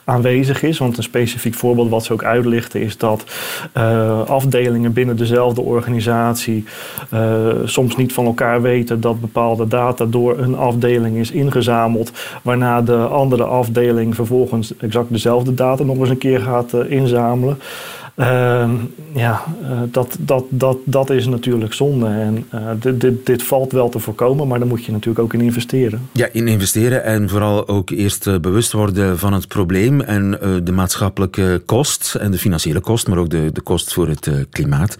aanwezig 0.04 0.64
is. 0.64 0.78
Want 0.78 0.98
een 0.98 1.04
specifiek 1.04 1.54
voorbeeld 1.54 1.90
wat 1.90 2.04
ze 2.04 2.14
ook 2.14 2.24
uitlichten 2.24 2.82
is 2.82 2.98
dat 2.98 3.24
uh, 3.78 4.22
afdelingen 4.22 4.94
binnen 4.94 5.18
dezelfde 5.18 5.62
organisatie 5.62 6.66
uh, 7.14 7.48
soms 7.66 7.96
niet 7.96 8.14
van 8.14 8.26
elkaar 8.26 8.62
weten 8.62 9.02
dat 9.02 9.22
bepaalde 9.22 9.68
data 9.68 10.06
door 10.06 10.40
een 10.40 10.56
afdeling 10.56 11.18
is 11.18 11.32
ingezameld, 11.32 12.12
waarna 12.42 12.82
de 12.82 12.98
andere 12.98 13.44
afdeling 13.44 14.16
vervolgens 14.16 14.78
exact 14.78 15.12
dezelfde 15.12 15.54
data 15.54 15.84
nog 15.84 15.98
eens 15.98 16.10
een 16.10 16.18
keer 16.18 16.40
gaat 16.40 16.74
uh, 16.74 16.92
inzamelen. 16.92 17.58
Uh, 18.16 18.70
ja, 19.14 19.44
uh, 19.62 19.82
dat, 19.92 20.18
dat, 20.20 20.46
dat, 20.50 20.78
dat 20.86 21.10
is 21.10 21.26
natuurlijk 21.26 21.74
zonde. 21.74 22.08
En 22.08 22.46
uh, 22.54 22.70
dit, 22.80 23.02
dit, 23.02 23.26
dit 23.26 23.44
valt 23.44 23.72
wel 23.72 23.90
te 23.90 24.00
voorkomen, 24.00 24.48
maar 24.48 24.60
daar 24.60 24.68
moet 24.68 24.86
je 24.86 24.92
natuurlijk 24.92 25.20
ook 25.20 25.34
in 25.34 25.42
investeren. 25.42 26.10
Ja, 26.12 26.28
in 26.32 26.48
investeren 26.48 27.04
en 27.04 27.30
vooral 27.30 27.68
ook 27.68 27.90
eerst 27.90 28.42
bewust 28.42 28.72
worden 28.72 29.20
van 29.20 29.34
het 29.34 29.48
probleem 29.48 30.02
en 30.02 30.32
de 30.64 30.72
maatschappelijke 30.72 31.62
kost 31.66 32.16
en 32.16 32.32
de 32.32 32.38
financiële 32.38 32.80
kost, 32.80 33.08
maar 33.08 33.18
ook 33.18 33.30
de, 33.30 33.50
de 33.52 33.62
kost 33.62 33.94
voor 33.94 34.08
het 34.08 34.30
klimaat. 34.50 34.98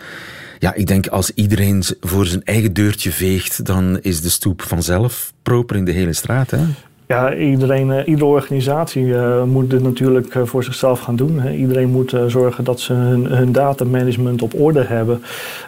Ja, 0.60 0.74
ik 0.74 0.88
denk 0.88 1.08
als 1.08 1.32
iedereen 1.32 1.84
voor 2.00 2.26
zijn 2.26 2.44
eigen 2.44 2.74
deurtje 2.74 3.12
veegt, 3.12 3.66
dan 3.66 4.00
is 4.02 4.22
de 4.22 4.30
stoep 4.30 4.62
vanzelf 4.62 5.34
proper 5.42 5.76
in 5.76 5.86
de 5.86 5.92
hele 5.92 6.14
straat. 6.14 6.52
Hè? 6.52 6.66
Ja, 7.08 7.36
iedereen, 7.36 7.90
uh, 7.90 8.08
iedere 8.08 8.26
organisatie 8.26 9.04
uh, 9.04 9.44
moet 9.44 9.70
dit 9.70 9.84
natuurlijk 9.84 10.36
uh, 10.36 10.44
voor 10.46 10.64
zichzelf 10.64 11.00
gaan 11.00 11.16
doen. 11.16 11.40
Hè. 11.40 11.52
Iedereen 11.52 11.90
moet 11.90 12.16
zorgen 12.28 12.64
dat 12.64 12.80
ze 12.80 12.94
hun, 12.94 13.26
hun 13.26 13.52
datamanagement 13.52 14.42
op 14.42 14.60
orde 14.60 14.84
hebben. 14.84 15.24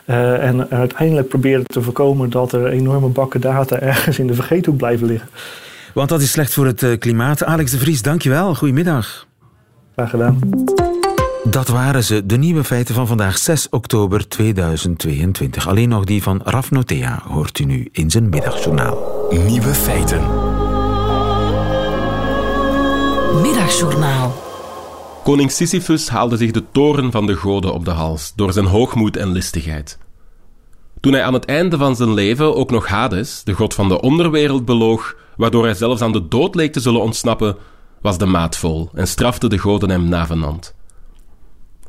en 0.06 0.70
uiteindelijk 0.70 1.28
proberen 1.28 1.66
te 1.66 1.82
voorkomen 1.82 2.30
dat 2.30 2.52
er 2.52 2.68
enorme 2.68 3.08
bakken 3.08 3.42
data 3.42 3.80
ergens 3.80 4.20
in 4.20 4.28
de 4.28 4.34
vergeethoek 4.34 4.78
blijven 4.78 5.08
liggen. 5.08 5.30
Want 5.94 6.10
dat 6.10 6.22
is 6.22 6.32
slecht 6.32 6.54
voor 6.54 6.66
het 6.66 6.98
klimaat. 7.00 7.44
Alex 7.44 7.72
de 7.72 7.78
Vries, 7.78 8.02
dankjewel. 8.02 8.56
Goedemiddag. 8.56 9.28
Graag 9.96 10.10
gedaan. 10.10 10.40
Dat 11.44 11.68
waren 11.68 12.04
ze, 12.04 12.26
de 12.26 12.38
nieuwe 12.38 12.64
feiten 12.64 12.96
van 12.96 13.08
vandaag 13.08 13.38
6 13.38 13.70
oktober 13.70 14.28
2022. 14.28 15.68
Alleen 15.68 15.90
nog 15.90 16.04
die 16.04 16.24
van 16.24 16.42
Raf 16.44 16.72
Notea 16.72 17.22
hoort 17.28 17.60
u 17.60 17.64
nu 17.64 17.90
in 17.92 18.12
zijn 18.12 18.30
middagjournaal. 18.30 19.28
Nieuwe 19.48 19.74
feiten. 19.74 20.55
Middagjournaal. 23.42 24.34
Koning 25.24 25.52
Sisyphus 25.52 26.10
haalde 26.10 26.38
zich 26.38 26.52
de 26.52 26.64
toren 26.72 27.12
van 27.12 27.26
de 27.26 27.36
goden 27.36 27.74
op 27.74 27.86
de 27.86 27.92
hals 27.92 28.34
door 28.36 28.54
zijn 28.54 28.66
hoogmoed 28.66 29.18
en 29.18 29.32
listigheid. 29.32 29.98
Toen 31.00 31.14
hij 31.14 31.24
aan 31.24 31.34
het 31.34 31.46
einde 31.46 31.78
van 31.78 31.96
zijn 31.96 32.14
leven 32.14 32.56
ook 32.56 32.72
nog 32.72 32.88
Hades, 32.88 33.44
de 33.44 33.54
god 33.54 33.74
van 33.74 33.88
de 33.88 34.02
onderwereld, 34.02 34.66
beloog, 34.66 35.16
waardoor 35.38 35.64
hij 35.64 35.74
zelfs 35.74 36.02
aan 36.02 36.12
de 36.12 36.28
dood 36.28 36.56
leek 36.56 36.74
te 36.74 36.80
zullen 36.80 37.02
ontsnappen, 37.02 37.56
was 38.02 38.18
de 38.18 38.26
maat 38.26 38.58
vol 38.58 38.90
en 38.94 39.08
strafte 39.08 39.50
de 39.50 39.58
goden 39.58 39.90
hem 39.90 40.10
navenant. 40.10 40.76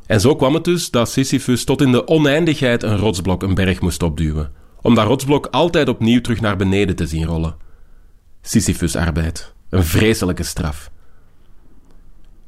En 0.07 0.21
zo 0.21 0.37
kwam 0.37 0.55
het 0.55 0.65
dus 0.65 0.91
dat 0.91 1.11
Sisyphus 1.11 1.65
tot 1.65 1.81
in 1.81 1.93
de 1.93 2.09
oneindigheid 2.09 2.83
een 2.83 2.99
rotsblok 2.99 3.43
een 3.43 3.55
berg 3.55 3.81
moest 3.81 4.03
opduwen, 4.03 4.53
om 4.83 4.95
dat 4.95 5.07
rotsblok 5.07 5.47
altijd 5.47 5.89
opnieuw 5.89 6.21
terug 6.21 6.41
naar 6.41 6.57
beneden 6.57 6.97
te 6.97 7.07
zien 7.07 7.25
rollen. 7.25 7.57
Sisyphus-arbeid, 8.43 9.55
een 9.71 9.85
vreselijke 9.85 10.43
straf. 10.43 10.91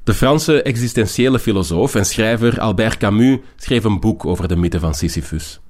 De 0.08 0.14
Franse 0.14 0.62
existentiële 0.62 1.38
filosoof 1.38 1.94
en 1.94 2.04
schrijver 2.04 2.60
Albert 2.60 2.96
Camus 2.96 3.38
schreef 3.56 3.84
een 3.84 4.00
boek 4.00 4.26
over 4.26 4.48
de 4.48 4.56
mythe 4.56 4.80
van 4.80 4.94
Sisyphus. 4.94 5.60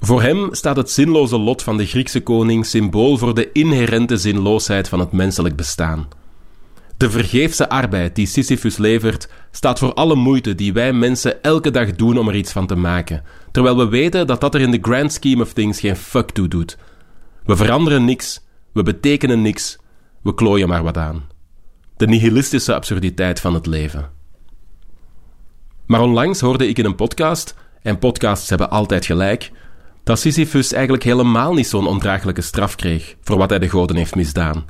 Voor 0.00 0.22
hem 0.22 0.54
staat 0.54 0.76
het 0.76 0.90
zinloze 0.90 1.38
lot 1.38 1.62
van 1.62 1.76
de 1.76 1.86
Griekse 1.86 2.20
koning 2.20 2.66
symbool 2.66 3.16
voor 3.16 3.34
de 3.34 3.52
inherente 3.52 4.16
zinloosheid 4.16 4.88
van 4.88 4.98
het 4.98 5.12
menselijk 5.12 5.56
bestaan. 5.56 6.08
De 6.96 7.10
vergeefse 7.10 7.68
arbeid 7.68 8.14
die 8.14 8.26
Sisyphus 8.26 8.76
levert, 8.76 9.28
staat 9.50 9.78
voor 9.78 9.94
alle 9.94 10.14
moeite 10.14 10.54
die 10.54 10.72
wij 10.72 10.92
mensen 10.92 11.42
elke 11.42 11.70
dag 11.70 11.92
doen 11.92 12.18
om 12.18 12.28
er 12.28 12.36
iets 12.36 12.52
van 12.52 12.66
te 12.66 12.76
maken, 12.76 13.22
terwijl 13.52 13.76
we 13.76 13.88
weten 13.88 14.26
dat 14.26 14.40
dat 14.40 14.54
er 14.54 14.60
in 14.60 14.72
the 14.72 14.78
grand 14.82 15.12
scheme 15.12 15.42
of 15.42 15.52
things 15.52 15.80
geen 15.80 15.96
fuck 15.96 16.30
toe 16.30 16.48
doet. 16.48 16.78
We 17.44 17.56
veranderen 17.56 18.04
niks, 18.04 18.40
we 18.72 18.82
betekenen 18.82 19.42
niks, 19.42 19.78
we 20.22 20.34
klooien 20.34 20.68
maar 20.68 20.82
wat 20.82 20.96
aan 20.96 21.36
de 21.98 22.06
nihilistische 22.06 22.74
absurditeit 22.74 23.40
van 23.40 23.54
het 23.54 23.66
leven. 23.66 24.10
Maar 25.86 26.00
onlangs 26.00 26.40
hoorde 26.40 26.68
ik 26.68 26.78
in 26.78 26.84
een 26.84 26.94
podcast, 26.94 27.54
en 27.82 27.98
podcasts 27.98 28.48
hebben 28.48 28.70
altijd 28.70 29.06
gelijk, 29.06 29.50
dat 30.04 30.18
Sisyphus 30.18 30.72
eigenlijk 30.72 31.02
helemaal 31.02 31.54
niet 31.54 31.66
zo'n 31.66 31.86
ondraaglijke 31.86 32.40
straf 32.40 32.74
kreeg 32.74 33.16
voor 33.20 33.38
wat 33.38 33.50
hij 33.50 33.58
de 33.58 33.68
goden 33.68 33.96
heeft 33.96 34.14
misdaan. 34.14 34.66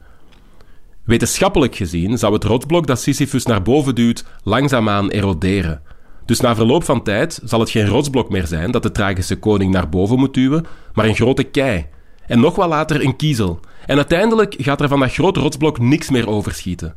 Wetenschappelijk 1.04 1.74
gezien 1.74 2.18
zou 2.18 2.32
het 2.32 2.44
rotsblok 2.44 2.86
dat 2.86 3.00
Sisyphus 3.00 3.46
naar 3.46 3.62
boven 3.62 3.94
duwt 3.94 4.24
langzaamaan 4.42 5.10
eroderen. 5.10 5.82
Dus 6.24 6.40
na 6.40 6.54
verloop 6.54 6.84
van 6.84 7.02
tijd 7.02 7.40
zal 7.44 7.60
het 7.60 7.70
geen 7.70 7.86
rotsblok 7.86 8.30
meer 8.30 8.46
zijn 8.46 8.70
dat 8.70 8.82
de 8.82 8.92
tragische 8.92 9.36
koning 9.36 9.72
naar 9.72 9.88
boven 9.88 10.18
moet 10.18 10.34
duwen, 10.34 10.66
maar 10.92 11.04
een 11.04 11.14
grote 11.14 11.42
kei. 11.44 11.86
En 12.26 12.40
nog 12.40 12.56
wel 12.56 12.68
later 12.68 13.04
een 13.04 13.16
kiezel. 13.16 13.60
En 13.86 13.96
uiteindelijk 13.96 14.54
gaat 14.58 14.80
er 14.80 14.88
van 14.88 15.00
dat 15.00 15.12
grote 15.12 15.40
rotsblok 15.40 15.78
niks 15.78 16.10
meer 16.10 16.28
overschieten. 16.28 16.94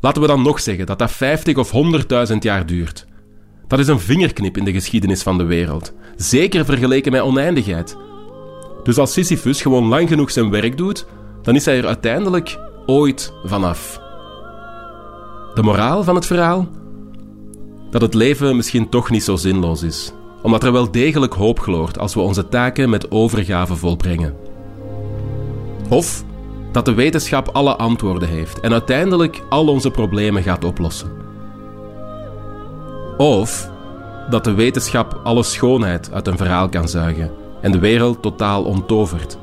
Laten 0.00 0.22
we 0.22 0.28
dan 0.28 0.42
nog 0.42 0.60
zeggen 0.60 0.86
dat 0.86 0.98
dat 0.98 1.10
50 1.10 1.56
of 1.56 1.72
100.000 2.30 2.36
jaar 2.38 2.66
duurt. 2.66 3.06
Dat 3.66 3.78
is 3.78 3.88
een 3.88 4.00
vingerknip 4.00 4.56
in 4.56 4.64
de 4.64 4.72
geschiedenis 4.72 5.22
van 5.22 5.38
de 5.38 5.44
wereld. 5.44 5.92
Zeker 6.16 6.64
vergeleken 6.64 7.12
met 7.12 7.20
oneindigheid. 7.20 7.96
Dus 8.82 8.98
als 8.98 9.12
Sisyphus 9.12 9.62
gewoon 9.62 9.88
lang 9.88 10.08
genoeg 10.08 10.30
zijn 10.30 10.50
werk 10.50 10.76
doet, 10.76 11.06
dan 11.42 11.54
is 11.54 11.64
hij 11.64 11.78
er 11.78 11.86
uiteindelijk 11.86 12.58
ooit 12.86 13.32
vanaf. 13.44 14.00
De 15.54 15.62
moraal 15.62 16.04
van 16.04 16.14
het 16.14 16.26
verhaal? 16.26 16.68
Dat 17.90 18.00
het 18.00 18.14
leven 18.14 18.56
misschien 18.56 18.88
toch 18.88 19.10
niet 19.10 19.24
zo 19.24 19.36
zinloos 19.36 19.82
is, 19.82 20.12
omdat 20.42 20.64
er 20.64 20.72
wel 20.72 20.90
degelijk 20.90 21.34
hoop 21.34 21.60
gloort 21.60 21.98
als 21.98 22.14
we 22.14 22.20
onze 22.20 22.48
taken 22.48 22.90
met 22.90 23.10
overgave 23.10 23.76
volbrengen. 23.76 24.36
Of 25.88 26.24
dat 26.72 26.84
de 26.84 26.94
wetenschap 26.94 27.48
alle 27.52 27.76
antwoorden 27.76 28.28
heeft 28.28 28.60
en 28.60 28.72
uiteindelijk 28.72 29.42
al 29.48 29.66
onze 29.66 29.90
problemen 29.90 30.42
gaat 30.42 30.64
oplossen. 30.64 31.10
Of 33.16 33.70
dat 34.30 34.44
de 34.44 34.54
wetenschap 34.54 35.20
alle 35.24 35.42
schoonheid 35.42 36.12
uit 36.12 36.26
een 36.26 36.36
verhaal 36.36 36.68
kan 36.68 36.88
zuigen 36.88 37.30
en 37.60 37.72
de 37.72 37.78
wereld 37.78 38.22
totaal 38.22 38.64
onttovert. 38.64 39.38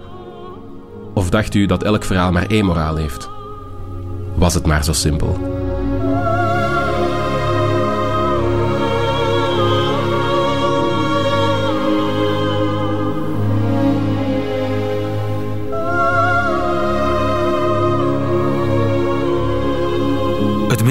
Of 1.13 1.29
dacht 1.29 1.53
u 1.53 1.65
dat 1.65 1.83
elk 1.83 2.03
verhaal 2.03 2.31
maar 2.31 2.47
één 2.47 2.65
moraal 2.65 2.95
heeft? 2.95 3.29
Was 4.35 4.53
het 4.53 4.65
maar 4.65 4.83
zo 4.83 4.93
simpel. 4.93 5.56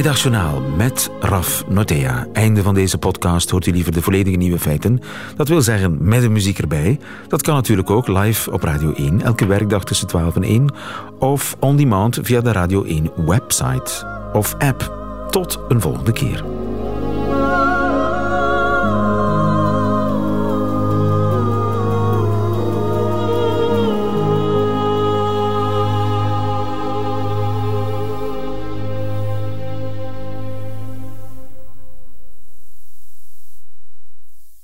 Middagjournaal 0.06 0.60
met 0.76 1.10
Raf 1.20 1.64
Notea. 1.68 2.26
Einde 2.32 2.62
van 2.62 2.74
deze 2.74 2.98
podcast 2.98 3.50
hoort 3.50 3.66
u 3.66 3.70
liever 3.70 3.92
de 3.92 4.02
volledige 4.02 4.36
nieuwe 4.36 4.58
feiten. 4.58 5.00
Dat 5.36 5.48
wil 5.48 5.62
zeggen 5.62 6.08
met 6.08 6.20
de 6.20 6.28
muziek 6.28 6.58
erbij. 6.58 6.98
Dat 7.28 7.42
kan 7.42 7.54
natuurlijk 7.54 7.90
ook 7.90 8.08
live 8.08 8.50
op 8.52 8.62
Radio 8.62 8.92
1, 8.92 9.22
elke 9.22 9.46
werkdag 9.46 9.84
tussen 9.84 10.06
12 10.06 10.36
en 10.36 10.42
1. 10.42 10.74
Of 11.18 11.56
on 11.60 11.76
demand 11.76 12.18
via 12.22 12.40
de 12.40 12.52
Radio 12.52 12.84
1 12.84 13.10
website 13.16 14.06
of 14.32 14.54
app. 14.58 14.92
Tot 15.30 15.58
een 15.68 15.80
volgende 15.80 16.12
keer. 16.12 16.65